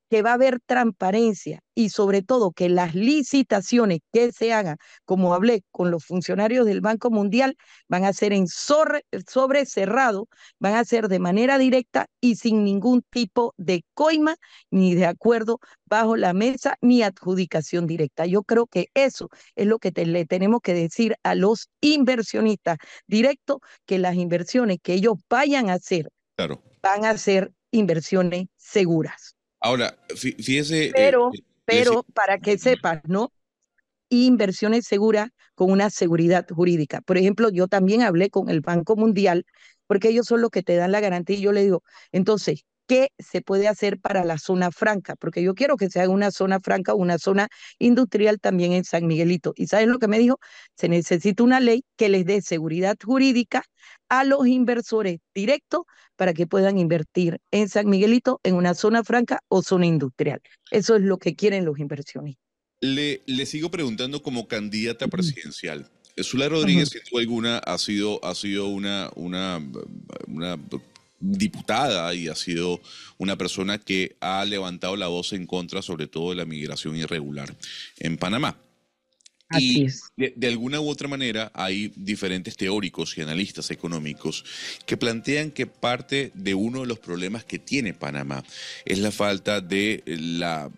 que 0.10 0.22
va 0.22 0.32
a 0.32 0.34
haber 0.34 0.60
transparencia 0.66 1.62
y 1.76 1.90
sobre 1.90 2.22
todo 2.22 2.52
que 2.52 2.70
las 2.70 2.96
licitaciones 2.96 4.00
que 4.12 4.32
se 4.32 4.54
hagan, 4.54 4.78
como 5.06 5.34
hablé 5.34 5.64
con 5.72 5.92
los 5.92 6.06
funcionarios 6.06 6.66
del 6.66 6.82
Banco 6.82 7.10
Mundial, 7.12 7.56
van 7.88 8.06
a 8.06 8.14
ser 8.14 8.34
en 8.34 8.48
sobre, 8.48 9.04
sobre 9.28 9.66
cerrado, 9.66 10.28
van 10.60 10.76
a 10.76 10.84
ser 10.86 11.08
de 11.08 11.20
manera 11.20 11.58
directa 11.58 12.08
y 12.22 12.36
sin 12.36 12.64
ningún 12.64 13.04
tipo 13.10 13.54
de 13.58 13.84
coima 13.94 14.36
ni 14.72 14.96
de 14.96 15.06
acuerdo 15.06 15.60
bajo 15.86 16.16
la 16.18 16.34
mesa 16.34 16.78
ni 16.82 17.02
adjudicación 17.04 17.88
directa. 17.88 18.26
Yo 18.26 18.44
creo 18.44 18.68
que 18.68 18.88
eso 18.94 19.30
es 19.56 19.68
lo 19.68 19.80
que 19.80 19.92
te- 19.92 20.06
le 20.06 20.26
tenemos 20.26 20.62
que 20.62 20.74
decir 20.74 21.16
a 21.24 21.36
los 21.36 21.70
inversionistas 21.82 22.78
directos, 23.08 23.58
que 23.86 24.00
las 24.00 24.16
inversiones 24.16 24.78
que 24.82 24.94
ellos 24.94 25.18
vayan 25.30 25.70
a 25.70 25.74
hacer 25.74 26.10
claro. 26.36 26.62
van 26.82 27.06
a 27.06 27.18
ser 27.18 27.52
inversiones 27.72 28.48
seguras. 28.58 29.36
Ahora, 29.60 29.98
fí- 30.10 30.36
fíjese. 30.42 30.86
eh, 30.86 30.94
Pero, 30.94 31.32
eh, 31.34 31.40
pero 31.66 32.04
para 32.14 32.38
que 32.40 32.58
sepas, 32.58 33.02
¿no? 33.08 33.32
Inversiones 34.10 34.86
seguras 34.88 35.30
con 35.56 35.72
una 35.72 35.90
seguridad 35.90 36.48
jurídica. 36.50 37.02
Por 37.02 37.18
ejemplo, 37.18 37.50
yo 37.50 37.68
también 37.68 38.02
hablé 38.02 38.30
con 38.30 38.50
el 38.50 38.62
Banco 38.62 38.96
Mundial, 38.96 39.46
porque 39.88 40.10
ellos 40.10 40.28
son 40.28 40.42
los 40.42 40.52
que 40.52 40.64
te 40.64 40.76
dan 40.76 40.92
la 40.92 41.00
garantía 41.02 41.38
y 41.38 41.42
yo 41.42 41.52
le 41.52 41.64
digo, 41.64 41.84
entonces, 42.12 42.64
¿qué 42.88 43.10
se 43.20 43.42
puede 43.42 43.68
hacer 43.68 44.00
para 44.00 44.24
la 44.26 44.38
zona 44.40 44.72
franca? 44.72 45.16
Porque 45.16 45.44
yo 45.44 45.54
quiero 45.56 45.78
que 45.78 45.90
se 45.90 46.00
haga 46.02 46.10
una 46.12 46.32
zona 46.32 46.60
franca, 46.60 46.94
una 46.96 47.20
zona 47.20 47.48
industrial 47.80 48.40
también 48.40 48.74
en 48.74 48.84
San 48.86 49.06
Miguelito. 49.08 49.54
¿Y 49.56 49.68
sabes 49.68 49.88
lo 49.88 50.00
que 50.00 50.08
me 50.08 50.20
dijo? 50.20 50.40
Se 50.76 50.90
necesita 50.90 51.44
una 51.44 51.60
ley 51.60 51.84
que 51.98 52.10
les 52.10 52.26
dé 52.26 52.42
seguridad 52.42 52.98
jurídica 53.04 53.64
a 54.10 54.24
los 54.24 54.48
inversores 54.48 55.20
directos 55.34 55.84
para 56.16 56.34
que 56.34 56.48
puedan 56.48 56.78
invertir 56.78 57.40
en 57.52 57.70
San 57.70 57.88
Miguelito 57.88 58.40
en 58.44 58.56
una 58.56 58.74
zona 58.74 59.04
franca 59.04 59.42
o 59.48 59.62
zona 59.62 59.86
industrial. 59.86 60.42
Eso 60.72 60.96
es 60.96 61.04
lo 61.04 61.18
que 61.18 61.36
quieren 61.36 61.66
los 61.66 61.80
inversionistas. 61.80 62.44
Le, 62.82 63.22
le 63.26 63.46
sigo 63.46 63.72
preguntando 63.72 64.22
como 64.22 64.48
candidata 64.48 65.08
presidencial. 65.08 65.90
Zulay 66.24 66.50
Rodríguez, 66.50 66.90
sin 66.90 67.02
duda 67.10 67.22
alguna, 67.22 67.58
ha 67.60 67.78
sido, 67.78 68.24
ha 68.24 68.36
sido 68.36 68.68
una, 68.68 69.10
una, 69.16 69.62
una 70.28 70.58
diputada 71.20 72.14
y 72.14 72.28
ha 72.28 72.36
sido 72.36 72.82
una 73.18 73.38
persona 73.38 73.78
que 73.78 74.16
ha 74.22 74.44
levantado 74.46 74.96
la 74.96 75.08
voz 75.08 75.34
en 75.34 75.46
contra, 75.46 75.82
sobre 75.82 76.08
todo, 76.08 76.32
de 76.32 76.36
la 76.36 76.46
migración 76.46 76.96
irregular 76.96 77.54
en 78.00 78.18
Panamá. 78.18 78.58
Así 79.50 79.82
y 79.82 79.86
es. 79.86 80.04
de, 80.16 80.34
de 80.36 80.48
alguna 80.48 80.80
u 80.80 80.88
otra 80.90 81.08
manera 81.08 81.52
hay 81.56 81.92
diferentes 81.96 82.56
teóricos 82.56 83.18
y 83.18 83.22
analistas 83.22 83.72
económicos 83.72 84.46
que 84.86 84.96
plantean 84.98 85.52
que 85.52 85.66
parte 85.66 86.32
de 86.36 86.54
uno 86.54 86.82
de 86.82 86.88
los 86.88 87.00
problemas 87.00 87.44
que 87.46 87.60
tiene 87.60 87.94
Panamá 87.94 88.44
es 88.86 89.00
la 89.00 89.12
falta 89.12 89.60
de 89.62 90.04
la, 90.06 90.70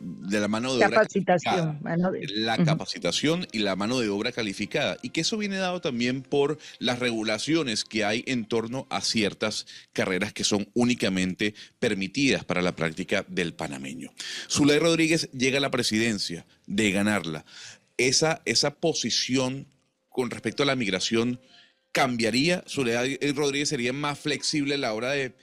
de 0.00 0.40
la 0.40 0.48
mano 0.48 0.72
de 0.74 0.84
obra 0.84 0.90
Capacitación. 0.90 1.54
calificada 1.54 1.78
mano 1.82 2.12
de- 2.12 2.26
la 2.28 2.62
capacitación 2.62 3.46
y 3.52 3.60
la 3.60 3.74
mano 3.76 3.98
de 4.00 4.10
obra 4.10 4.32
calificada. 4.32 4.98
Y 5.02 5.08
que 5.10 5.22
eso 5.22 5.38
viene 5.38 5.56
dado 5.56 5.80
también 5.80 6.20
por 6.22 6.58
las 6.78 6.98
regulaciones 6.98 7.84
que 7.84 8.04
hay 8.04 8.22
en 8.26 8.44
torno 8.44 8.86
a 8.90 9.00
ciertas 9.00 9.66
carreras 9.94 10.32
que 10.34 10.44
son 10.44 10.68
únicamente 10.74 11.54
permitidas 11.78 12.44
para 12.44 12.60
la 12.60 12.76
práctica 12.76 13.24
del 13.28 13.54
panameño. 13.54 14.10
Zulay 14.50 14.78
Rodríguez 14.78 15.30
llega 15.32 15.56
a 15.58 15.60
la 15.62 15.70
presidencia 15.70 16.44
de 16.66 16.90
ganarla. 16.90 17.44
Esa, 18.00 18.40
esa 18.46 18.70
posición 18.76 19.66
con 20.08 20.30
respecto 20.30 20.62
a 20.62 20.66
la 20.66 20.74
migración 20.74 21.38
cambiaría. 21.92 22.64
Zulay 22.66 23.18
Rodríguez 23.34 23.68
sería 23.68 23.92
más 23.92 24.18
flexible 24.18 24.74
a 24.74 24.78
la 24.78 24.94
hora 24.94 25.10
de 25.10 25.34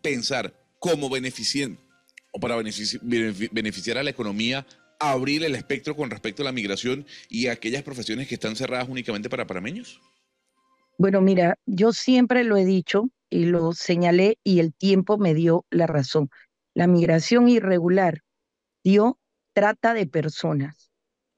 pensar 0.00 0.54
cómo 0.78 1.10
beneficiar 1.10 1.70
o 2.32 2.40
para 2.40 2.56
benefici- 2.56 3.00
benefi- 3.00 3.50
beneficiar 3.52 3.98
a 3.98 4.02
la 4.02 4.10
economía, 4.10 4.66
abrir 5.00 5.44
el 5.44 5.54
espectro 5.54 5.94
con 5.96 6.10
respecto 6.10 6.42
a 6.42 6.44
la 6.44 6.52
migración 6.52 7.06
y 7.28 7.46
a 7.46 7.52
aquellas 7.52 7.82
profesiones 7.82 8.26
que 8.26 8.34
están 8.34 8.56
cerradas 8.56 8.88
únicamente 8.88 9.28
para 9.28 9.46
panameños? 9.46 10.00
Bueno, 10.98 11.20
mira, 11.20 11.56
yo 11.66 11.92
siempre 11.92 12.42
lo 12.42 12.56
he 12.56 12.64
dicho 12.64 13.10
y 13.30 13.44
lo 13.44 13.72
señalé 13.72 14.38
y 14.42 14.60
el 14.60 14.72
tiempo 14.74 15.18
me 15.18 15.34
dio 15.34 15.66
la 15.70 15.86
razón. 15.86 16.30
La 16.74 16.86
migración 16.86 17.48
irregular 17.48 18.22
dio 18.82 19.18
trata 19.52 19.94
de 19.94 20.06
personas, 20.06 20.87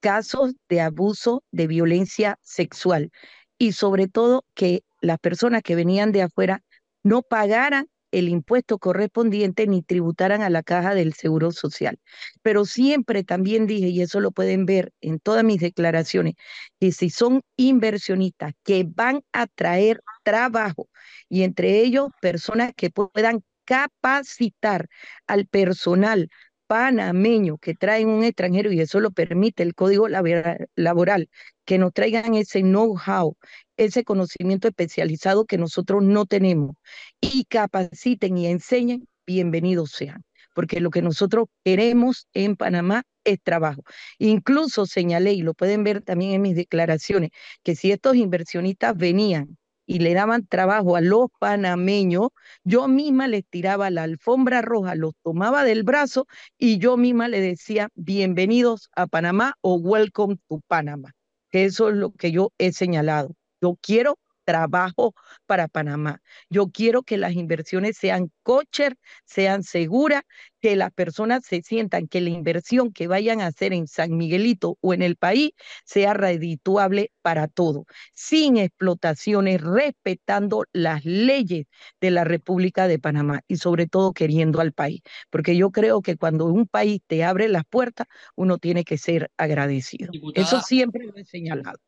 casos 0.01 0.55
de 0.69 0.81
abuso, 0.81 1.45
de 1.53 1.67
violencia 1.67 2.39
sexual 2.43 3.11
y 3.59 3.73
sobre 3.73 4.09
todo 4.09 4.45
que 4.55 4.83
las 5.01 5.19
personas 5.19 5.63
que 5.63 5.77
venían 5.77 6.13
de 6.13 6.23
afuera 6.23 6.63
no 7.03 7.23
pagaran 7.23 7.87
el 8.13 8.29
impuesto 8.29 8.79
correspondiente 8.79 9.67
ni 9.67 9.83
tributaran 9.83 10.43
a 10.43 10.51
la 10.51 10.63
caja 10.63 10.95
del 10.95 11.15
Seguro 11.15 11.53
Social. 11.53 11.99
Pero 12.43 12.65
siempre 12.65 13.25
también 13.25 13.67
dije, 13.67 13.89
y 13.89 14.03
eso 14.03 14.21
lo 14.21 14.33
pueden 14.33 14.67
ver 14.67 14.93
en 15.01 15.21
todas 15.21 15.45
mis 15.45 15.61
declaraciones, 15.61 16.35
que 16.81 16.93
si 16.93 17.11
son 17.11 17.43
inversionistas 17.57 18.53
que 18.65 18.85
van 18.89 19.23
a 19.33 19.47
traer 19.47 20.03
trabajo 20.25 20.89
y 21.29 21.43
entre 21.45 21.81
ellos 21.81 22.09
personas 22.21 22.73
que 22.77 22.91
puedan 22.91 23.45
capacitar 23.65 24.89
al 25.27 25.47
personal 25.47 26.29
panameño 26.71 27.59
que 27.59 27.75
traen 27.75 28.09
un 28.09 28.23
extranjero 28.23 28.71
y 28.71 28.81
eso 28.81 29.01
lo 29.01 29.11
permite 29.11 29.65
el 29.65 29.75
código 29.75 30.07
labora- 30.07 30.57
laboral, 30.77 31.29
que 31.65 31.79
nos 31.79 31.93
traigan 31.93 32.35
ese 32.35 32.61
know-how, 32.61 33.37
ese 33.77 34.05
conocimiento 34.05 34.69
especializado 34.69 35.47
que 35.47 35.59
nosotros 35.59 36.05
no 36.05 36.27
tenemos 36.27 36.77
y 37.21 37.45
capaciten 37.47 38.39
y 38.39 38.47
enseñen, 38.47 39.09
bienvenidos 39.27 39.91
sean, 39.91 40.23
porque 40.55 40.79
lo 40.79 40.91
que 40.91 41.03
nosotros 41.03 41.49
queremos 41.65 42.29
en 42.35 42.55
Panamá 42.55 43.03
es 43.25 43.41
trabajo. 43.43 43.83
Incluso 44.19 44.87
señalé, 44.87 45.33
y 45.33 45.43
lo 45.43 45.55
pueden 45.55 45.83
ver 45.83 46.03
también 46.03 46.35
en 46.35 46.43
mis 46.43 46.55
declaraciones, 46.55 47.31
que 47.65 47.75
si 47.75 47.91
estos 47.91 48.15
inversionistas 48.15 48.97
venían 48.97 49.59
y 49.91 49.99
le 49.99 50.15
daban 50.15 50.47
trabajo 50.47 50.95
a 50.95 51.01
los 51.01 51.27
panameños, 51.41 52.29
yo 52.63 52.87
misma 52.87 53.27
les 53.27 53.45
tiraba 53.45 53.91
la 53.91 54.05
alfombra 54.05 54.63
roja, 54.63 54.95
los 54.95 55.15
tomaba 55.25 55.65
del 55.65 55.83
brazo 55.83 56.29
y 56.57 56.79
yo 56.79 56.97
misma 56.97 57.27
le 57.27 57.41
decía 57.41 57.89
bienvenidos 57.97 58.89
a 58.95 59.09
Panamá 59.09 59.55
o 59.63 59.75
welcome 59.75 60.37
to 60.49 60.61
Panamá, 60.69 61.13
eso 61.51 61.89
es 61.89 61.97
lo 61.97 62.13
que 62.13 62.31
yo 62.31 62.53
he 62.59 62.71
señalado. 62.73 63.35
Yo 63.61 63.77
quiero 63.83 64.17
trabajo 64.51 65.15
para 65.47 65.69
Panamá. 65.69 66.21
Yo 66.49 66.71
quiero 66.71 67.05
que 67.05 67.17
las 67.17 67.35
inversiones 67.35 67.97
sean 67.97 68.33
kosher, 68.43 68.97
sean 69.25 69.63
seguras, 69.63 70.23
que 70.61 70.75
las 70.75 70.93
personas 70.93 71.45
se 71.47 71.63
sientan 71.63 72.09
que 72.09 72.21
la 72.21 72.31
inversión 72.31 72.93
que 72.93 73.07
vayan 73.07 73.41
a 73.41 73.47
hacer 73.47 73.73
en 73.73 73.87
San 73.87 74.17
Miguelito 74.17 74.77
o 74.81 74.93
en 74.93 75.03
el 75.03 75.15
país 75.15 75.53
sea 75.85 76.15
redituable 76.15 77.13
para 77.23 77.47
todo, 77.47 77.87
sin 78.13 78.57
explotaciones, 78.57 79.61
respetando 79.61 80.65
las 80.73 81.05
leyes 81.05 81.67
de 82.01 82.11
la 82.11 82.25
República 82.25 82.89
de 82.89 82.99
Panamá 82.99 83.43
y 83.47 83.57
sobre 83.57 83.87
todo 83.87 84.13
queriendo 84.13 84.61
al 84.61 84.73
país, 84.73 85.01
porque 85.31 85.57
yo 85.57 85.71
creo 85.71 86.03
que 86.03 86.17
cuando 86.17 86.47
un 86.47 86.67
país 86.67 87.01
te 87.07 87.23
abre 87.23 87.49
las 87.49 87.65
puertas, 87.65 88.09
uno 88.35 88.59
tiene 88.59 88.83
que 88.83 88.99
ser 88.99 89.31
agradecido. 89.37 90.11
Diputada. 90.11 90.45
Eso 90.45 90.61
siempre 90.61 91.07
lo 91.07 91.17
he 91.17 91.25
señalado. 91.25 91.79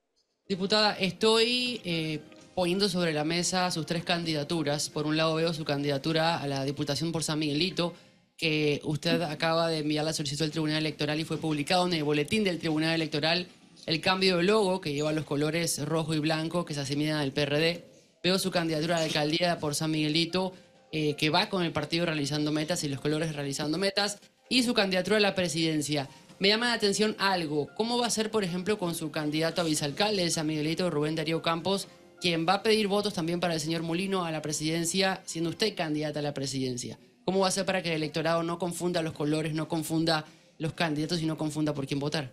Diputada, 0.46 0.94
estoy 0.98 1.80
eh, 1.84 2.20
poniendo 2.54 2.88
sobre 2.88 3.12
la 3.12 3.24
mesa 3.24 3.70
sus 3.70 3.86
tres 3.86 4.04
candidaturas. 4.04 4.90
Por 4.90 5.06
un 5.06 5.16
lado 5.16 5.34
veo 5.34 5.52
su 5.54 5.64
candidatura 5.64 6.38
a 6.38 6.46
la 6.46 6.64
Diputación 6.64 7.12
por 7.12 7.24
San 7.24 7.38
Miguelito, 7.38 7.94
que 8.36 8.80
usted 8.84 9.22
acaba 9.22 9.68
de 9.68 9.78
enviar 9.78 10.04
la 10.04 10.12
solicitud 10.12 10.44
al 10.44 10.50
Tribunal 10.50 10.78
Electoral 10.78 11.20
y 11.20 11.24
fue 11.24 11.38
publicado 11.38 11.86
en 11.86 11.94
el 11.94 12.04
boletín 12.04 12.44
del 12.44 12.58
Tribunal 12.58 12.94
Electoral 12.94 13.46
el 13.86 14.00
cambio 14.00 14.36
de 14.36 14.44
logo 14.44 14.80
que 14.80 14.92
lleva 14.92 15.12
los 15.12 15.24
colores 15.24 15.84
rojo 15.84 16.14
y 16.14 16.18
blanco 16.18 16.64
que 16.64 16.74
se 16.74 16.80
asimilan 16.80 17.16
al 17.16 17.32
PRD. 17.32 17.84
Veo 18.22 18.38
su 18.38 18.50
candidatura 18.50 18.96
a 18.96 18.98
la 19.00 19.06
alcaldía 19.06 19.58
por 19.58 19.74
San 19.74 19.90
Miguelito, 19.90 20.52
eh, 20.92 21.14
que 21.16 21.30
va 21.30 21.48
con 21.48 21.64
el 21.64 21.72
partido 21.72 22.06
realizando 22.06 22.52
metas 22.52 22.84
y 22.84 22.88
los 22.88 23.00
colores 23.00 23.34
realizando 23.34 23.78
metas, 23.78 24.18
y 24.48 24.62
su 24.62 24.74
candidatura 24.74 25.16
a 25.16 25.20
la 25.20 25.34
presidencia. 25.34 26.08
Me 26.38 26.48
llama 26.48 26.68
la 26.68 26.74
atención 26.74 27.16
algo. 27.18 27.68
¿Cómo 27.76 27.98
va 27.98 28.06
a 28.06 28.10
ser, 28.10 28.30
por 28.30 28.44
ejemplo, 28.44 28.78
con 28.78 28.94
su 28.94 29.10
candidato 29.10 29.60
a 29.60 29.64
vicealcalde, 29.64 30.30
San 30.30 30.46
Miguelito 30.46 30.90
Rubén 30.90 31.14
Darío 31.14 31.42
Campos, 31.42 31.88
quien 32.22 32.46
va 32.46 32.54
a 32.54 32.62
pedir 32.62 32.86
votos 32.86 33.14
también 33.14 33.40
para 33.40 33.54
el 33.54 33.60
señor 33.60 33.82
Molino 33.82 34.24
a 34.24 34.30
la 34.30 34.40
presidencia, 34.40 35.20
siendo 35.24 35.50
usted 35.50 35.74
candidata 35.74 36.20
a 36.20 36.22
la 36.22 36.32
presidencia? 36.32 36.96
¿Cómo 37.24 37.40
va 37.40 37.48
a 37.48 37.50
ser 37.50 37.66
para 37.66 37.82
que 37.82 37.88
el 37.88 37.96
electorado 37.96 38.44
no 38.44 38.60
confunda 38.60 39.02
los 39.02 39.12
colores, 39.12 39.54
no 39.54 39.66
confunda 39.66 40.24
los 40.58 40.72
candidatos 40.72 41.20
y 41.20 41.26
no 41.26 41.36
confunda 41.36 41.74
por 41.74 41.84
quién 41.84 41.98
votar? 41.98 42.32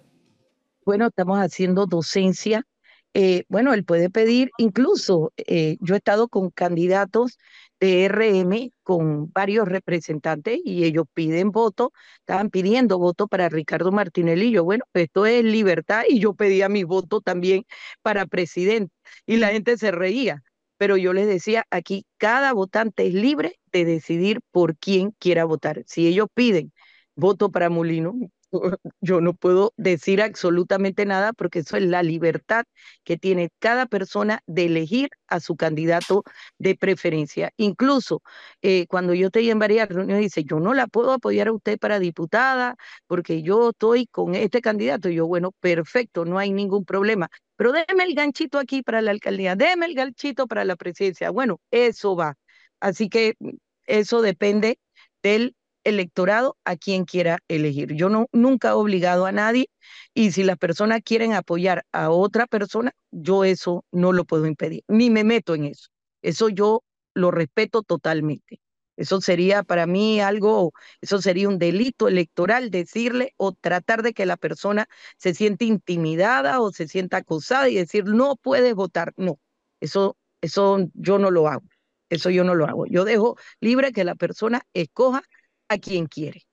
Bueno, 0.86 1.08
estamos 1.08 1.39
haciendo 1.39 1.88
docencia. 1.88 2.67
Eh, 3.15 3.45
bueno, 3.49 3.73
él 3.73 3.84
puede 3.84 4.12
pedir, 4.12 4.52
incluso 4.60 5.34
eh, 5.38 5.78
yo 5.82 5.95
he 5.95 5.97
estado 5.97 6.28
con 6.28 6.52
candidatos 6.52 7.39
de 7.80 8.06
RM, 8.10 8.72
con 8.84 9.32
varios 9.32 9.68
representantes, 9.68 10.60
y 10.63 10.84
ellos 10.86 11.06
piden 11.13 11.52
voto, 11.52 11.92
estaban 12.20 12.50
pidiendo 12.50 12.98
voto 13.00 13.28
para 13.28 13.50
Ricardo 13.50 13.92
Martinelli. 13.92 14.52
Yo, 14.52 14.63
bueno, 14.63 14.86
esto 14.94 15.26
es 15.26 15.44
libertad, 15.44 16.04
y 16.08 16.20
yo 16.20 16.34
pedía 16.34 16.70
mi 16.70 16.84
voto 16.84 17.22
también 17.22 17.63
para 18.02 18.26
presidente, 18.26 18.94
y 19.26 19.38
la 19.38 19.50
gente 19.50 19.78
se 19.78 19.92
reía. 19.92 20.44
Pero 20.78 20.96
yo 20.98 21.13
les 21.13 21.28
decía, 21.28 21.65
aquí 21.72 22.06
cada 22.18 22.54
votante 22.54 23.08
es 23.08 23.13
libre 23.13 23.60
de 23.72 23.86
decidir 23.86 24.39
por 24.52 24.78
quién 24.78 25.12
quiera 25.20 25.44
votar. 25.46 25.84
Si 25.86 26.08
ellos 26.08 26.28
piden 26.34 26.72
voto 27.15 27.52
para 27.52 27.70
Molino, 27.70 28.15
yo 29.01 29.21
no 29.21 29.33
puedo 29.33 29.73
decir 29.77 30.21
absolutamente 30.21 31.05
nada 31.05 31.33
porque 31.33 31.59
eso 31.59 31.77
es 31.77 31.83
la 31.83 32.03
libertad 32.03 32.65
que 33.03 33.17
tiene 33.17 33.49
cada 33.59 33.85
persona 33.85 34.41
de 34.47 34.65
elegir 34.65 35.09
a 35.27 35.39
su 35.39 35.55
candidato 35.55 36.23
de 36.57 36.75
preferencia. 36.75 37.51
Incluso 37.57 38.21
eh, 38.62 38.88
cuando 38.88 39.13
yo 39.13 39.27
estoy 39.27 39.49
en 39.49 39.59
varias 39.59 39.89
reuniones, 39.89 40.23
dice, 40.23 40.43
yo 40.43 40.59
no 40.59 40.73
la 40.73 40.88
puedo 40.88 41.12
apoyar 41.13 41.47
a 41.47 41.53
usted 41.53 41.77
para 41.79 41.99
diputada 41.99 42.75
porque 43.07 43.41
yo 43.41 43.69
estoy 43.71 44.07
con 44.07 44.35
este 44.35 44.62
candidato. 44.62 45.09
Y 45.09 45.15
yo, 45.15 45.27
bueno, 45.27 45.51
perfecto, 45.59 46.25
no 46.25 46.39
hay 46.39 46.51
ningún 46.51 46.85
problema. 46.85 47.29
Pero 47.55 47.71
déme 47.71 48.03
el 48.05 48.15
ganchito 48.15 48.57
aquí 48.57 48.81
para 48.83 49.01
la 49.01 49.12
alcaldía, 49.12 49.55
déme 49.55 49.85
el 49.85 49.93
ganchito 49.95 50.47
para 50.47 50.65
la 50.65 50.75
presidencia. 50.75 51.29
Bueno, 51.31 51.59
eso 51.71 52.15
va. 52.15 52.35
Así 52.79 53.09
que 53.09 53.35
mm, 53.39 53.49
eso 53.85 54.21
depende 54.21 54.79
del 55.23 55.55
electorado 55.84 56.58
a 56.65 56.76
quien 56.76 57.06
quiera 57.06 57.39
elegir. 57.48 57.94
Yo 57.96 58.10
no, 58.10 58.28
nunca 58.32 58.70
he 58.70 58.72
obligado 58.74 59.26
a 59.26 59.32
nadie 59.32 59.70
y 60.13 60.32
si 60.32 60.44
las 60.44 60.58
personas 60.58 61.02
quieren 61.04 61.34
apoyar 61.34 61.86
a 61.92 62.10
otra 62.10 62.48
persona, 62.48 62.94
yo 63.12 63.44
eso 63.44 63.86
no 63.92 64.13
lo 64.13 64.26
puedo 64.26 64.46
impedir, 64.46 64.84
ni 64.88 65.10
me 65.10 65.24
meto 65.24 65.56
en 65.56 65.65
eso. 65.65 65.89
Eso 66.22 66.50
yo 66.50 66.84
lo 67.13 67.32
respeto 67.32 67.82
totalmente. 67.84 68.60
Eso 68.98 69.22
sería 69.22 69.63
para 69.63 69.86
mí 69.88 70.20
algo, 70.20 70.74
eso 71.00 71.22
sería 71.22 71.48
un 71.48 71.58
delito 71.58 72.10
electoral 72.10 72.70
decirle 72.70 73.34
o 73.38 73.54
tratar 73.54 74.04
de 74.04 74.13
que 74.13 74.26
la 74.26 74.36
persona 74.36 74.88
se 75.18 75.34
siente 75.34 75.63
intimidada 75.63 76.60
o 76.60 76.72
se 76.74 76.88
sienta 76.88 77.18
acosada 77.18 77.70
y 77.70 77.76
decir 77.76 78.06
no 78.06 78.36
puedes 78.36 78.76
votar. 78.76 79.13
No, 79.15 79.39
eso, 79.80 80.18
eso 80.42 80.80
yo 80.94 81.18
no 81.18 81.32
lo 81.32 81.48
hago. 81.48 81.63
Eso 82.10 82.30
yo 82.30 82.44
no 82.44 82.56
lo 82.56 82.65
hago. 82.65 82.86
Yo 82.88 83.06
dejo 83.06 83.38
libre 83.62 83.94
que 83.94 84.04
la 84.04 84.15
persona 84.15 84.63
escoja 84.74 85.22
a 85.69 85.77
quien 85.77 86.08
quiere 86.08 86.43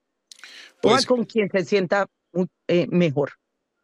o 0.83 0.95
a 0.95 1.03
Pues, 1.03 1.07
con 1.07 1.25
quien 1.25 1.49
se 1.51 1.65
sienta 1.65 2.07
eh, 2.69 2.87
mejor. 2.91 3.33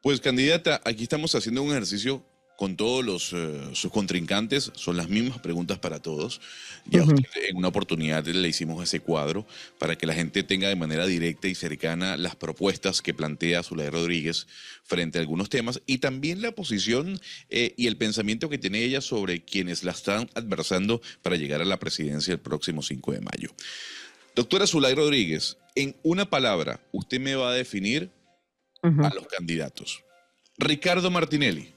pues, 0.02 0.20
candidata, 0.20 0.80
aquí 0.84 1.02
estamos 1.04 1.34
haciendo 1.34 1.62
un 1.62 1.70
ejercicio 1.70 2.24
con 2.58 2.76
todos 2.76 3.04
los, 3.04 3.32
eh, 3.32 3.70
sus 3.72 3.90
contrincantes. 3.90 4.70
Son 4.74 4.96
las 4.96 5.08
mismas 5.08 5.40
preguntas 5.40 5.78
para 5.78 6.00
todos. 6.00 6.40
Ya 6.84 7.02
Ujú. 7.02 7.14
usted, 7.16 7.28
en 7.48 7.56
una 7.56 7.68
oportunidad 7.68 8.24
le 8.26 8.46
hicimos 8.48 8.82
ese 8.82 9.00
cuadro 9.00 9.46
para 9.78 9.96
que 9.96 10.06
la 10.06 10.14
gente 10.14 10.42
tenga 10.44 10.68
de 10.68 10.76
manera 10.76 11.06
directa 11.06 11.48
y 11.48 11.54
cercana 11.56 12.16
las 12.16 12.36
propuestas 12.36 13.02
que 13.02 13.14
plantea 13.14 13.62
Zulay 13.64 13.90
Rodríguez 13.90 14.46
frente 14.84 15.18
a 15.18 15.22
algunos 15.22 15.48
temas 15.48 15.80
y 15.86 15.98
también 15.98 16.40
la 16.42 16.52
posición 16.52 17.18
eh, 17.48 17.74
y 17.76 17.86
el 17.88 17.96
pensamiento 17.96 18.48
que 18.48 18.58
tiene 18.58 18.84
ella 18.84 19.00
sobre 19.00 19.44
quienes 19.44 19.82
la 19.82 19.92
están 19.92 20.30
adversando 20.34 21.00
para 21.22 21.36
llegar 21.36 21.62
a 21.62 21.64
la 21.64 21.78
presidencia 21.80 22.32
el 22.32 22.40
próximo 22.40 22.82
5 22.82 23.12
de 23.12 23.20
mayo. 23.22 23.50
Doctora 24.34 24.66
Zulay 24.66 24.94
Rodríguez, 24.94 25.58
en 25.74 25.94
una 26.02 26.28
palabra, 26.28 26.80
usted 26.92 27.20
me 27.20 27.34
va 27.34 27.50
a 27.50 27.54
definir 27.54 28.10
a 28.82 29.14
los 29.14 29.26
candidatos. 29.28 30.02
Ricardo 30.58 31.10
Martinelli. 31.10 31.74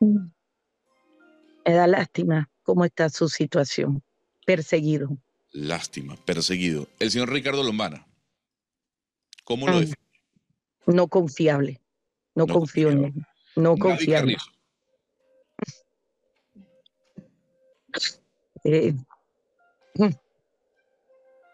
Me 0.00 1.72
da 1.74 1.86
lástima 1.86 2.48
cómo 2.62 2.84
está 2.84 3.08
su 3.10 3.28
situación. 3.28 4.02
Perseguido. 4.46 5.08
Lástima, 5.52 6.16
perseguido. 6.24 6.88
El 6.98 7.10
señor 7.10 7.30
Ricardo 7.32 7.62
Lombana. 7.62 8.06
¿Cómo 9.44 9.66
lo 9.66 9.74
Mm. 9.76 9.80
define? 9.80 9.96
No 10.86 11.08
confiable. 11.08 11.80
No, 12.34 12.46
No 12.46 12.54
confío 12.54 12.90
en 12.90 13.02
confiable. 13.02 13.20
él. 13.56 13.62
No 13.62 13.76
confiable. 13.76 14.36
Eh, 18.64 18.94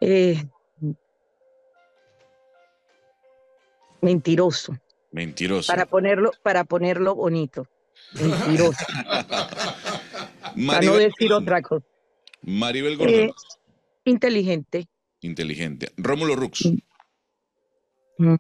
eh, 0.01 0.45
mentiroso. 4.01 4.79
Mentiroso. 5.13 5.73
Para 5.73 5.87
ponerlo, 5.87 6.31
para 6.43 6.65
ponerlo 6.65 7.15
bonito. 7.15 7.67
Mentiroso. 8.13 8.85
para 10.67 10.81
no 10.81 10.97
decir 10.97 11.33
otra 11.33 11.63
cosa. 11.63 11.87
Maribel 12.43 12.97
Gordón. 12.97 13.15
Eh, 13.15 13.33
inteligente. 14.05 14.87
Inteligente. 15.21 15.93
Rómulo 15.97 16.37
Rux. 16.37 16.69
Mm. 18.19 18.35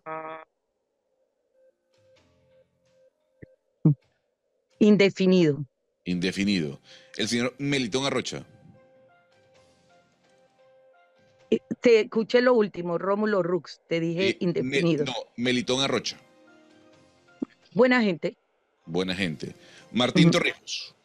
Indefinido. 4.78 5.64
Indefinido. 6.04 6.80
El 7.16 7.28
señor 7.28 7.54
Melitón 7.58 8.04
Arrocha. 8.04 8.46
Te 11.87 12.01
escuché 12.01 12.40
lo 12.42 12.53
último, 12.55 12.99
Rómulo 12.99 13.44
Rux. 13.44 13.81
Te 13.88 14.01
dije 14.01 14.37
indefinido. 14.40 15.05
Me- 15.05 15.11
no, 15.12 15.16
Melitón 15.37 15.81
Arrocha. 15.83 16.18
Buena 17.75 18.03
gente. 18.03 18.37
Buena 18.87 19.14
gente. 19.14 19.55
Martín. 19.92 20.33
Torrijos. 20.33 20.96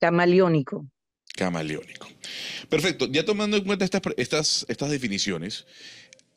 Camaleónico. 0.00 0.84
Camaleónico. 1.36 2.08
Perfecto. 2.68 3.06
Ya 3.06 3.24
tomando 3.24 3.56
en 3.56 3.62
cuenta 3.62 3.84
estas, 3.84 4.02
estas, 4.16 4.66
estas 4.68 4.90
definiciones, 4.90 5.68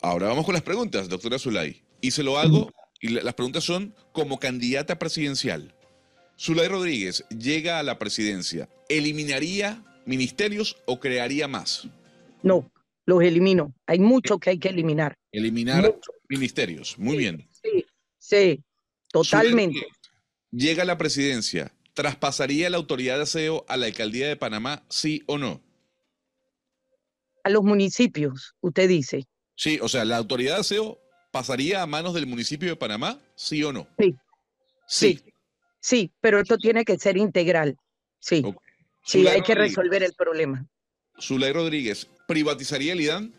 ahora 0.02 0.28
vamos 0.28 0.46
con 0.46 0.54
las 0.54 0.62
preguntas, 0.62 1.10
doctora 1.10 1.40
Zulay. 1.40 1.82
Y 2.00 2.12
se 2.12 2.22
lo 2.22 2.38
hago, 2.38 2.72
y 3.02 3.08
la- 3.10 3.24
las 3.24 3.34
preguntas 3.34 3.64
son 3.64 3.96
como 4.12 4.40
candidata 4.40 5.00
presidencial. 5.00 5.74
Zulay 6.40 6.68
Rodríguez 6.68 7.26
llega 7.30 7.80
a 7.80 7.84
la 7.84 7.98
presidencia, 7.98 8.70
¿eliminaría 8.88 9.84
ministerios 10.06 10.78
o 10.86 11.00
crearía 11.00 11.48
más? 11.48 11.88
No, 12.42 12.70
los 13.06 13.22
elimino. 13.24 13.74
Hay 13.86 14.00
mucho 14.00 14.40
que 14.40 14.52
hay 14.52 14.60
que 14.60 14.70
eliminar. 14.70 15.16
Eliminar 15.32 15.84
Mucho. 15.84 16.12
ministerios. 16.30 16.98
Muy 17.00 17.18
bien. 17.18 17.48
Sí, 17.62 17.86
sí, 18.18 18.64
totalmente. 19.12 19.80
Llega 20.52 20.84
a 20.84 20.86
la 20.86 20.98
presidencia, 20.98 21.74
¿traspasaría 21.94 22.70
la 22.70 22.78
autoridad 22.78 23.18
de 23.18 23.24
aseo 23.24 23.66
a 23.68 23.78
la 23.78 23.88
alcaldía 23.88 24.28
de 24.28 24.36
Panamá, 24.36 24.84
sí 24.90 25.24
o 25.26 25.38
no? 25.38 25.62
A 27.44 27.50
los 27.50 27.64
municipios, 27.64 28.54
usted 28.62 28.88
dice. 28.88 29.26
Sí, 29.56 29.80
o 29.82 29.90
sea, 29.90 30.06
¿la 30.06 30.18
autoridad 30.18 30.56
de 30.56 30.62
aseo 30.62 31.00
pasaría 31.32 31.82
a 31.82 31.88
manos 31.88 32.14
del 32.14 32.28
municipio 32.28 32.70
de 32.70 32.76
Panamá, 32.76 33.20
sí 33.36 33.64
o 33.64 33.74
no? 33.74 33.88
Sí. 33.98 34.16
Sí, 34.86 35.20
sí, 35.80 36.12
pero 36.22 36.40
esto 36.40 36.58
tiene 36.58 36.86
que 36.86 36.98
ser 37.00 37.18
integral. 37.18 37.78
Sí, 38.20 38.44
Ok. 38.46 38.63
Sí, 39.04 39.20
Zulay 39.20 39.36
hay 39.36 39.42
que 39.42 39.54
Rodríguez, 39.56 39.78
resolver 39.78 40.04
el 40.04 40.14
problema. 40.14 40.66
Zulay 41.20 41.52
Rodríguez, 41.54 42.08
¿privatizaría 42.28 42.94
el 42.94 43.02
IDAN? 43.02 43.34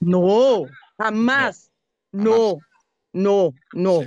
No, 0.00 0.66
jamás. 0.98 1.70
No, 2.12 2.58
no, 3.12 3.54
no, 3.72 4.04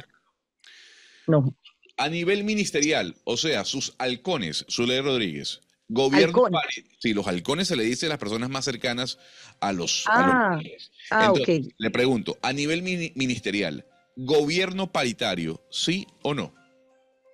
no. 1.28 1.56
A 1.98 2.10
nivel 2.10 2.44
ministerial, 2.44 3.16
o 3.24 3.38
sea, 3.38 3.64
sus 3.66 3.96
halcones, 3.98 4.66
Zulay 4.70 5.00
Rodríguez, 5.02 5.62
gobierno 5.88 6.44
Sí, 7.00 7.14
los 7.14 7.28
halcones 7.28 7.68
se 7.68 7.76
le 7.76 7.84
dice 7.84 8.08
a 8.08 8.10
las 8.10 8.18
personas 8.18 8.50
más 8.50 8.66
cercanas 8.66 9.20
a 9.60 9.72
los, 9.72 10.06
a 10.08 10.22
los 10.26 10.36
Ah, 10.36 10.58
líderes. 10.60 10.92
ah, 11.12 11.26
Entonces. 11.28 11.68
Le 11.78 11.92
pregunto, 11.92 12.38
a 12.42 12.52
nivel 12.52 12.82
mini- 12.82 13.14
ministerial, 13.16 13.86
¿gobierno 14.16 14.92
paritario, 14.92 15.62
sí 15.70 16.08
o 16.24 16.34
no? 16.34 16.54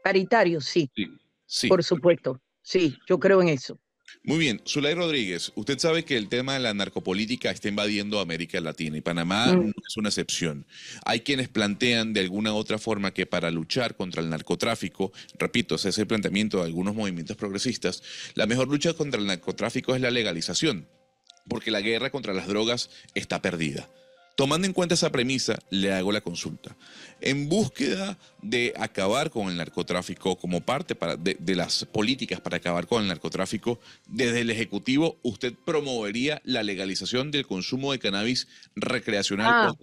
Paritario, 0.03 0.59
sí, 0.61 0.91
Sí. 0.95 1.07
Sí. 1.45 1.67
por 1.67 1.83
supuesto. 1.83 2.39
Sí, 2.69 2.95
yo 3.07 3.19
creo 3.19 3.41
en 3.41 3.49
eso. 3.49 3.79
Muy 4.23 4.37
bien, 4.37 4.61
Zulay 4.67 4.93
Rodríguez, 4.93 5.51
usted 5.55 5.79
sabe 5.79 6.05
que 6.05 6.17
el 6.17 6.29
tema 6.29 6.53
de 6.53 6.59
la 6.59 6.73
narcopolítica 6.75 7.49
está 7.49 7.67
invadiendo 7.67 8.19
América 8.19 8.59
Latina 8.61 8.95
y 8.97 9.01
Panamá 9.01 9.47
Mm. 9.53 9.65
no 9.67 9.73
es 9.87 9.97
una 9.97 10.09
excepción. 10.09 10.67
Hay 11.03 11.21
quienes 11.21 11.47
plantean 11.47 12.13
de 12.13 12.19
alguna 12.19 12.53
u 12.53 12.57
otra 12.57 12.77
forma 12.77 13.11
que 13.11 13.25
para 13.25 13.49
luchar 13.49 13.95
contra 13.95 14.21
el 14.21 14.29
narcotráfico, 14.29 15.11
repito, 15.39 15.75
ese 15.75 15.89
es 15.89 15.97
el 15.97 16.05
planteamiento 16.05 16.57
de 16.59 16.65
algunos 16.65 16.93
movimientos 16.93 17.37
progresistas, 17.37 18.03
la 18.35 18.45
mejor 18.45 18.67
lucha 18.67 18.93
contra 18.93 19.19
el 19.19 19.25
narcotráfico 19.25 19.95
es 19.95 20.01
la 20.01 20.11
legalización. 20.11 20.87
porque 21.47 21.71
la 21.71 21.81
guerra 21.81 22.11
contra 22.11 22.31
las 22.31 22.47
drogas 22.47 22.91
está 23.15 23.41
perdida. 23.41 23.89
Tomando 24.39 24.65
en 24.65 24.71
cuenta 24.71 24.95
esa 24.95 25.11
premisa, 25.11 25.59
le 25.69 25.91
hago 25.91 26.13
la 26.13 26.21
consulta. 26.21 26.73
En 27.19 27.49
búsqueda 27.49 28.17
de 28.41 28.73
acabar 28.77 29.31
con 29.31 29.49
el 29.49 29.57
narcotráfico 29.57 30.37
como 30.37 30.61
parte 30.61 30.95
para- 30.95 31.17
de, 31.17 31.35
de 31.37 31.55
las 31.57 31.83
políticas 31.83 32.39
para 32.39 32.55
acabar 32.55 32.87
con 32.87 33.01
el 33.01 33.09
narcotráfico, 33.09 33.81
desde 34.07 34.39
el 34.39 34.49
Ejecutivo, 34.49 35.17
¿usted 35.23 35.53
promovería 35.65 36.41
la 36.45 36.63
legalización 36.63 37.31
del 37.31 37.45
consumo 37.45 37.91
de 37.91 37.99
cannabis 37.99 38.47
recreacional 38.77 39.57
Ah, 39.59 39.73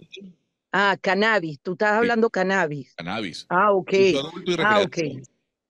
Ah, 0.71 0.97
cannabis, 0.99 1.59
tú 1.61 1.73
estás 1.73 1.91
hablando 1.91 2.31
cannabis. 2.31 2.95
cannabis? 2.95 3.45
Ah, 3.49 3.73
ok. 3.73 3.93
Ah, 4.57 4.81
ok. 4.81 4.97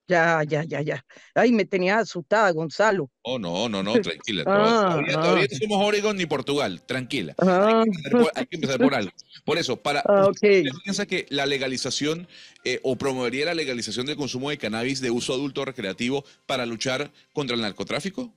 Ya, 0.07 0.41
ya, 0.47 0.63
ya, 0.63 0.81
ya. 0.81 1.05
Ay, 1.35 1.51
me 1.51 1.65
tenías 1.65 2.01
asustada, 2.03 2.51
Gonzalo. 2.51 3.11
Oh, 3.23 3.37
no, 3.37 3.67
no, 3.67 3.83
no, 3.83 3.99
tranquila. 4.01 4.43
Ah, 4.47 4.87
todavía, 4.89 5.17
ah. 5.17 5.21
todavía 5.21 5.47
no 5.51 5.57
somos 5.57 5.85
Oregon 5.85 6.15
ni 6.15 6.25
Portugal, 6.25 6.81
tranquila. 6.85 7.35
Ah, 7.39 7.83
Hay 7.83 7.91
que 7.91 7.97
empezar 7.97 8.11
por- 8.21 8.31
hay 8.35 8.45
que 8.45 8.55
empezar 8.55 8.79
por 8.79 8.95
algo. 8.95 9.11
Por 9.43 9.57
eso, 9.57 9.75
para, 9.75 9.99
ah, 10.07 10.27
¿usted 10.29 10.63
ok. 10.71 10.81
piensa 10.83 11.05
que 11.05 11.25
la 11.29 11.45
legalización 11.45 12.27
eh, 12.63 12.79
o 12.83 12.97
promovería 12.97 13.45
la 13.45 13.53
legalización 13.53 14.05
del 14.05 14.15
consumo 14.15 14.49
de 14.49 14.57
cannabis 14.57 15.01
de 15.01 15.11
uso 15.11 15.33
adulto 15.33 15.65
recreativo 15.65 16.23
para 16.45 16.65
luchar 16.65 17.11
contra 17.33 17.55
el 17.55 17.61
narcotráfico? 17.61 18.33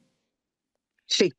Sí, 1.07 1.33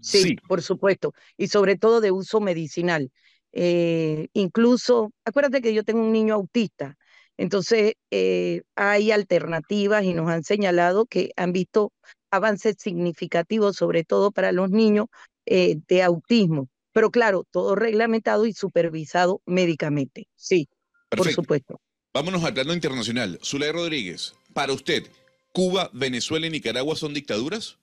sí, 0.00 0.22
Sí. 0.22 0.36
por 0.48 0.60
supuesto. 0.62 1.14
Y 1.36 1.46
sobre 1.48 1.76
todo 1.76 2.00
de 2.00 2.10
uso 2.10 2.40
medicinal. 2.40 3.12
Eh, 3.52 4.26
incluso, 4.32 5.12
acuérdate 5.24 5.62
que 5.62 5.72
yo 5.72 5.84
tengo 5.84 6.00
un 6.00 6.12
niño 6.12 6.34
autista. 6.34 6.96
Entonces, 7.38 7.94
eh, 8.10 8.62
hay 8.74 9.12
alternativas 9.12 10.04
y 10.04 10.12
nos 10.12 10.28
han 10.28 10.44
señalado 10.44 11.06
que 11.06 11.30
han 11.36 11.52
visto 11.52 11.92
avances 12.30 12.76
significativos, 12.78 13.76
sobre 13.76 14.04
todo 14.04 14.32
para 14.32 14.52
los 14.52 14.70
niños 14.70 15.06
eh, 15.46 15.76
de 15.88 16.02
autismo. 16.02 16.68
Pero 16.92 17.10
claro, 17.10 17.46
todo 17.50 17.76
reglamentado 17.76 18.44
y 18.44 18.52
supervisado 18.52 19.40
médicamente. 19.46 20.26
Sí, 20.34 20.68
por 21.08 21.30
supuesto. 21.32 21.80
Vámonos 22.12 22.42
al 22.42 22.54
plano 22.54 22.74
internacional. 22.74 23.38
Zulay 23.42 23.70
Rodríguez, 23.70 24.34
para 24.52 24.72
usted, 24.72 25.04
¿Cuba, 25.52 25.90
Venezuela 25.92 26.46
y 26.46 26.50
Nicaragua 26.50 26.96
son 26.96 27.14
dictaduras? 27.14 27.78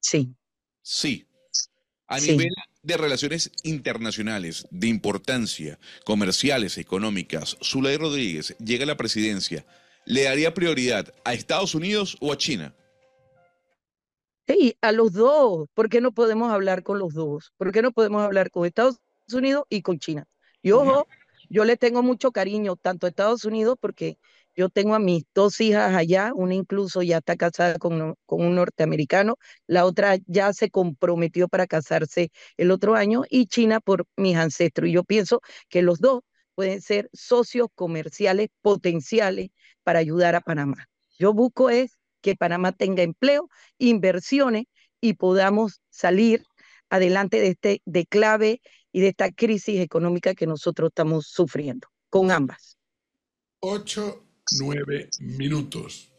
Sí. 0.00 0.34
Sí. 0.82 1.27
A 2.08 2.18
Sí. 2.18 2.32
nivel 2.32 2.54
de 2.82 2.96
relaciones 2.96 3.52
internacionales, 3.64 4.66
de 4.70 4.86
importancia, 4.88 5.78
comerciales, 6.04 6.78
económicas, 6.78 7.56
Zulay 7.62 7.98
Rodríguez 7.98 8.56
llega 8.58 8.84
a 8.84 8.86
la 8.86 8.96
presidencia. 8.96 9.66
¿Le 10.06 10.22
daría 10.22 10.54
prioridad 10.54 11.12
a 11.24 11.34
Estados 11.34 11.74
Unidos 11.74 12.16
o 12.20 12.32
a 12.32 12.38
China? 12.38 12.74
Sí, 14.46 14.74
a 14.80 14.92
los 14.92 15.12
dos. 15.12 15.68
¿Por 15.74 15.90
qué 15.90 16.00
no 16.00 16.12
podemos 16.12 16.50
hablar 16.50 16.82
con 16.82 16.98
los 16.98 17.12
dos? 17.12 17.52
¿Por 17.58 17.70
qué 17.72 17.82
no 17.82 17.92
podemos 17.92 18.22
hablar 18.22 18.50
con 18.50 18.64
Estados 18.64 18.96
Unidos 19.30 19.64
y 19.68 19.82
con 19.82 19.98
China? 19.98 20.24
Y 20.62 20.70
ojo, 20.70 21.06
yo 21.50 21.66
le 21.66 21.76
tengo 21.76 22.02
mucho 22.02 22.32
cariño 22.32 22.76
tanto 22.76 23.04
a 23.04 23.10
Estados 23.10 23.44
Unidos 23.44 23.76
porque 23.78 24.16
yo 24.58 24.68
tengo 24.68 24.96
a 24.96 24.98
mis 24.98 25.24
dos 25.34 25.60
hijas 25.60 25.94
allá, 25.94 26.32
una 26.34 26.52
incluso 26.52 27.00
ya 27.02 27.18
está 27.18 27.36
casada 27.36 27.78
con, 27.78 28.16
un 28.26 28.54
norteamericano, 28.56 29.36
la 29.68 29.84
otra 29.86 30.16
ya 30.26 30.52
se 30.52 30.68
comprometió 30.68 31.46
para 31.46 31.68
casarse 31.68 32.32
el 32.56 32.72
otro 32.72 32.96
año 32.96 33.22
y 33.30 33.46
China 33.46 33.78
por 33.78 34.06
mis 34.16 34.36
ancestros. 34.36 34.88
Y 34.88 34.92
yo 34.94 35.04
pienso 35.04 35.42
que 35.68 35.80
los 35.82 36.00
dos 36.00 36.22
pueden 36.56 36.80
ser 36.80 37.08
socios 37.12 37.68
comerciales 37.76 38.48
potenciales 38.60 39.50
para 39.84 40.00
ayudar 40.00 40.34
a 40.34 40.40
Panamá. 40.40 40.88
Yo 41.20 41.32
busco 41.32 41.70
es 41.70 41.96
que 42.20 42.34
Panamá 42.34 42.72
tenga 42.72 43.04
empleo, 43.04 43.48
inversiones 43.78 44.64
y 45.00 45.14
podamos 45.14 45.80
salir 45.88 46.42
adelante 46.90 47.38
de 47.38 47.48
este 47.48 47.82
declave 47.84 48.60
y 48.90 49.02
de 49.02 49.08
esta 49.08 49.30
crisis 49.30 49.78
económica 49.78 50.34
que 50.34 50.48
nosotros 50.48 50.88
estamos 50.88 51.28
sufriendo, 51.28 51.86
con 52.10 52.32
ambas. 52.32 52.76
Ocho, 53.60 54.27
nueve 54.60 55.08
minutos. 55.20 56.12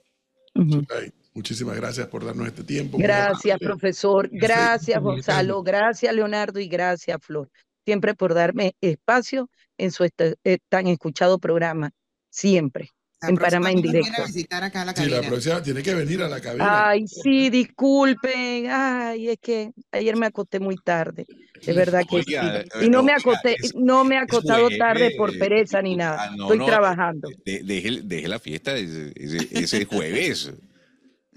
Muchísimas 1.33 1.75
gracias 1.75 2.07
por 2.07 2.25
darnos 2.25 2.47
este 2.47 2.63
tiempo. 2.63 2.97
Gracias, 2.97 3.59
profesor. 3.59 4.29
Gracias. 4.31 5.01
Gonzalo. 5.01 5.63
Gracias, 5.63 6.13
Leonardo. 6.13 6.59
Y 6.59 6.67
gracias, 6.67 7.17
Flor. 7.21 7.49
Siempre 7.85 8.13
por 8.13 8.33
darme 8.33 8.75
espacio 8.81 9.49
en 9.77 9.91
su 9.91 10.03
este- 10.03 10.35
eh, 10.43 10.57
tan 10.69 10.87
escuchado 10.87 11.39
programa. 11.39 11.91
Siempre. 12.29 12.91
En 13.21 13.35
Panamá 13.35 13.71
en 13.71 13.81
vez 13.81 13.83
nos 13.83 13.91
viene 13.93 13.99
directo. 13.99 14.21
a 14.23 14.25
visitar 14.27 14.63
acá 14.63 14.93
Sí, 14.95 15.09
la 15.09 15.21
próxima 15.21 15.61
tiene 15.63 15.83
que 15.83 15.93
venir 15.93 16.21
a 16.23 16.29
la 16.29 16.39
cabina. 16.41 16.89
Ay, 16.89 17.07
sí, 17.07 17.49
disculpen. 17.49 18.67
Ay, 18.69 19.29
es 19.29 19.37
que 19.41 19.71
ayer 19.91 20.15
me 20.15 20.25
acosté 20.27 20.59
muy 20.59 20.77
tarde. 20.77 21.27
De 21.65 21.73
verdad 21.73 22.05
que 22.07 22.23
sí. 22.23 22.35
Oiga, 22.35 22.63
Y 22.79 22.89
no 22.89 23.03
me 23.03 23.11
oiga, 23.11 23.21
acosté, 23.21 23.57
es- 23.61 23.75
no 23.75 24.03
me 24.05 24.15
he 24.15 24.17
es 24.19 24.23
acostado 24.23 24.69
tarde 24.77 25.11
por 25.11 25.29
jueves. 25.29 25.39
pereza 25.39 25.81
ni 25.81 25.95
nada. 25.95 26.25
Ah, 26.25 26.29
no, 26.35 26.43
Estoy 26.43 26.57
no, 26.59 26.65
trabajando. 26.65 27.29
de- 27.45 27.63
deje, 27.63 28.01
deje 28.03 28.27
la 28.27 28.39
fiesta 28.39 28.75
ese, 28.77 29.11
ese- 29.15 29.47
ese 29.51 29.85
jueves. 29.85 30.51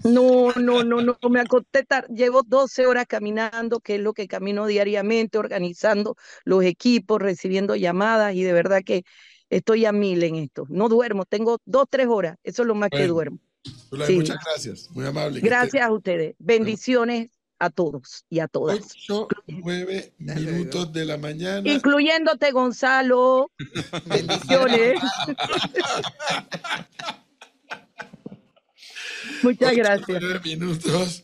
No, 0.03 0.51
no, 0.57 0.83
no, 0.83 1.01
no, 1.01 1.17
me 1.29 1.39
acosté 1.39 1.83
tarde. 1.83 2.13
Llevo 2.13 2.43
12 2.43 2.85
horas 2.85 3.05
caminando, 3.07 3.79
que 3.79 3.95
es 3.95 4.01
lo 4.01 4.13
que 4.13 4.27
camino 4.27 4.67
diariamente, 4.67 5.37
organizando 5.37 6.17
los 6.43 6.63
equipos, 6.65 7.21
recibiendo 7.21 7.75
llamadas 7.77 8.35
y 8.35 8.43
de 8.43 8.51
verdad 8.51 8.81
que 8.85 9.03
estoy 9.57 9.85
a 9.85 9.91
mil 9.91 10.23
en 10.23 10.35
esto. 10.35 10.65
No 10.69 10.89
duermo, 10.89 11.25
tengo 11.25 11.59
dos, 11.65 11.85
tres 11.89 12.07
horas. 12.07 12.37
Eso 12.43 12.63
es 12.63 12.67
lo 12.67 12.75
más 12.75 12.89
que 12.89 13.07
duermo. 13.07 13.39
Sí. 14.07 14.15
Muchas 14.17 14.37
gracias. 14.43 14.89
Muy 14.91 15.05
amable. 15.05 15.39
Gracias 15.39 15.83
a 15.85 15.91
ustedes. 15.91 16.35
Bendiciones 16.39 17.29
a 17.59 17.69
todos 17.69 18.25
y 18.29 18.39
a 18.39 18.47
todas. 18.47 18.79
Ocho, 18.79 19.27
nueve 19.47 20.13
minutos 20.17 20.91
de 20.91 21.05
la 21.05 21.17
mañana. 21.17 21.69
Incluyéndote, 21.69 22.51
Gonzalo. 22.51 23.51
Bendiciones. 24.05 24.99
Muchas 29.43 29.71
Ocho, 29.71 29.77
gracias. 29.77 30.21
nueve 30.21 30.41
minutos 30.43 31.23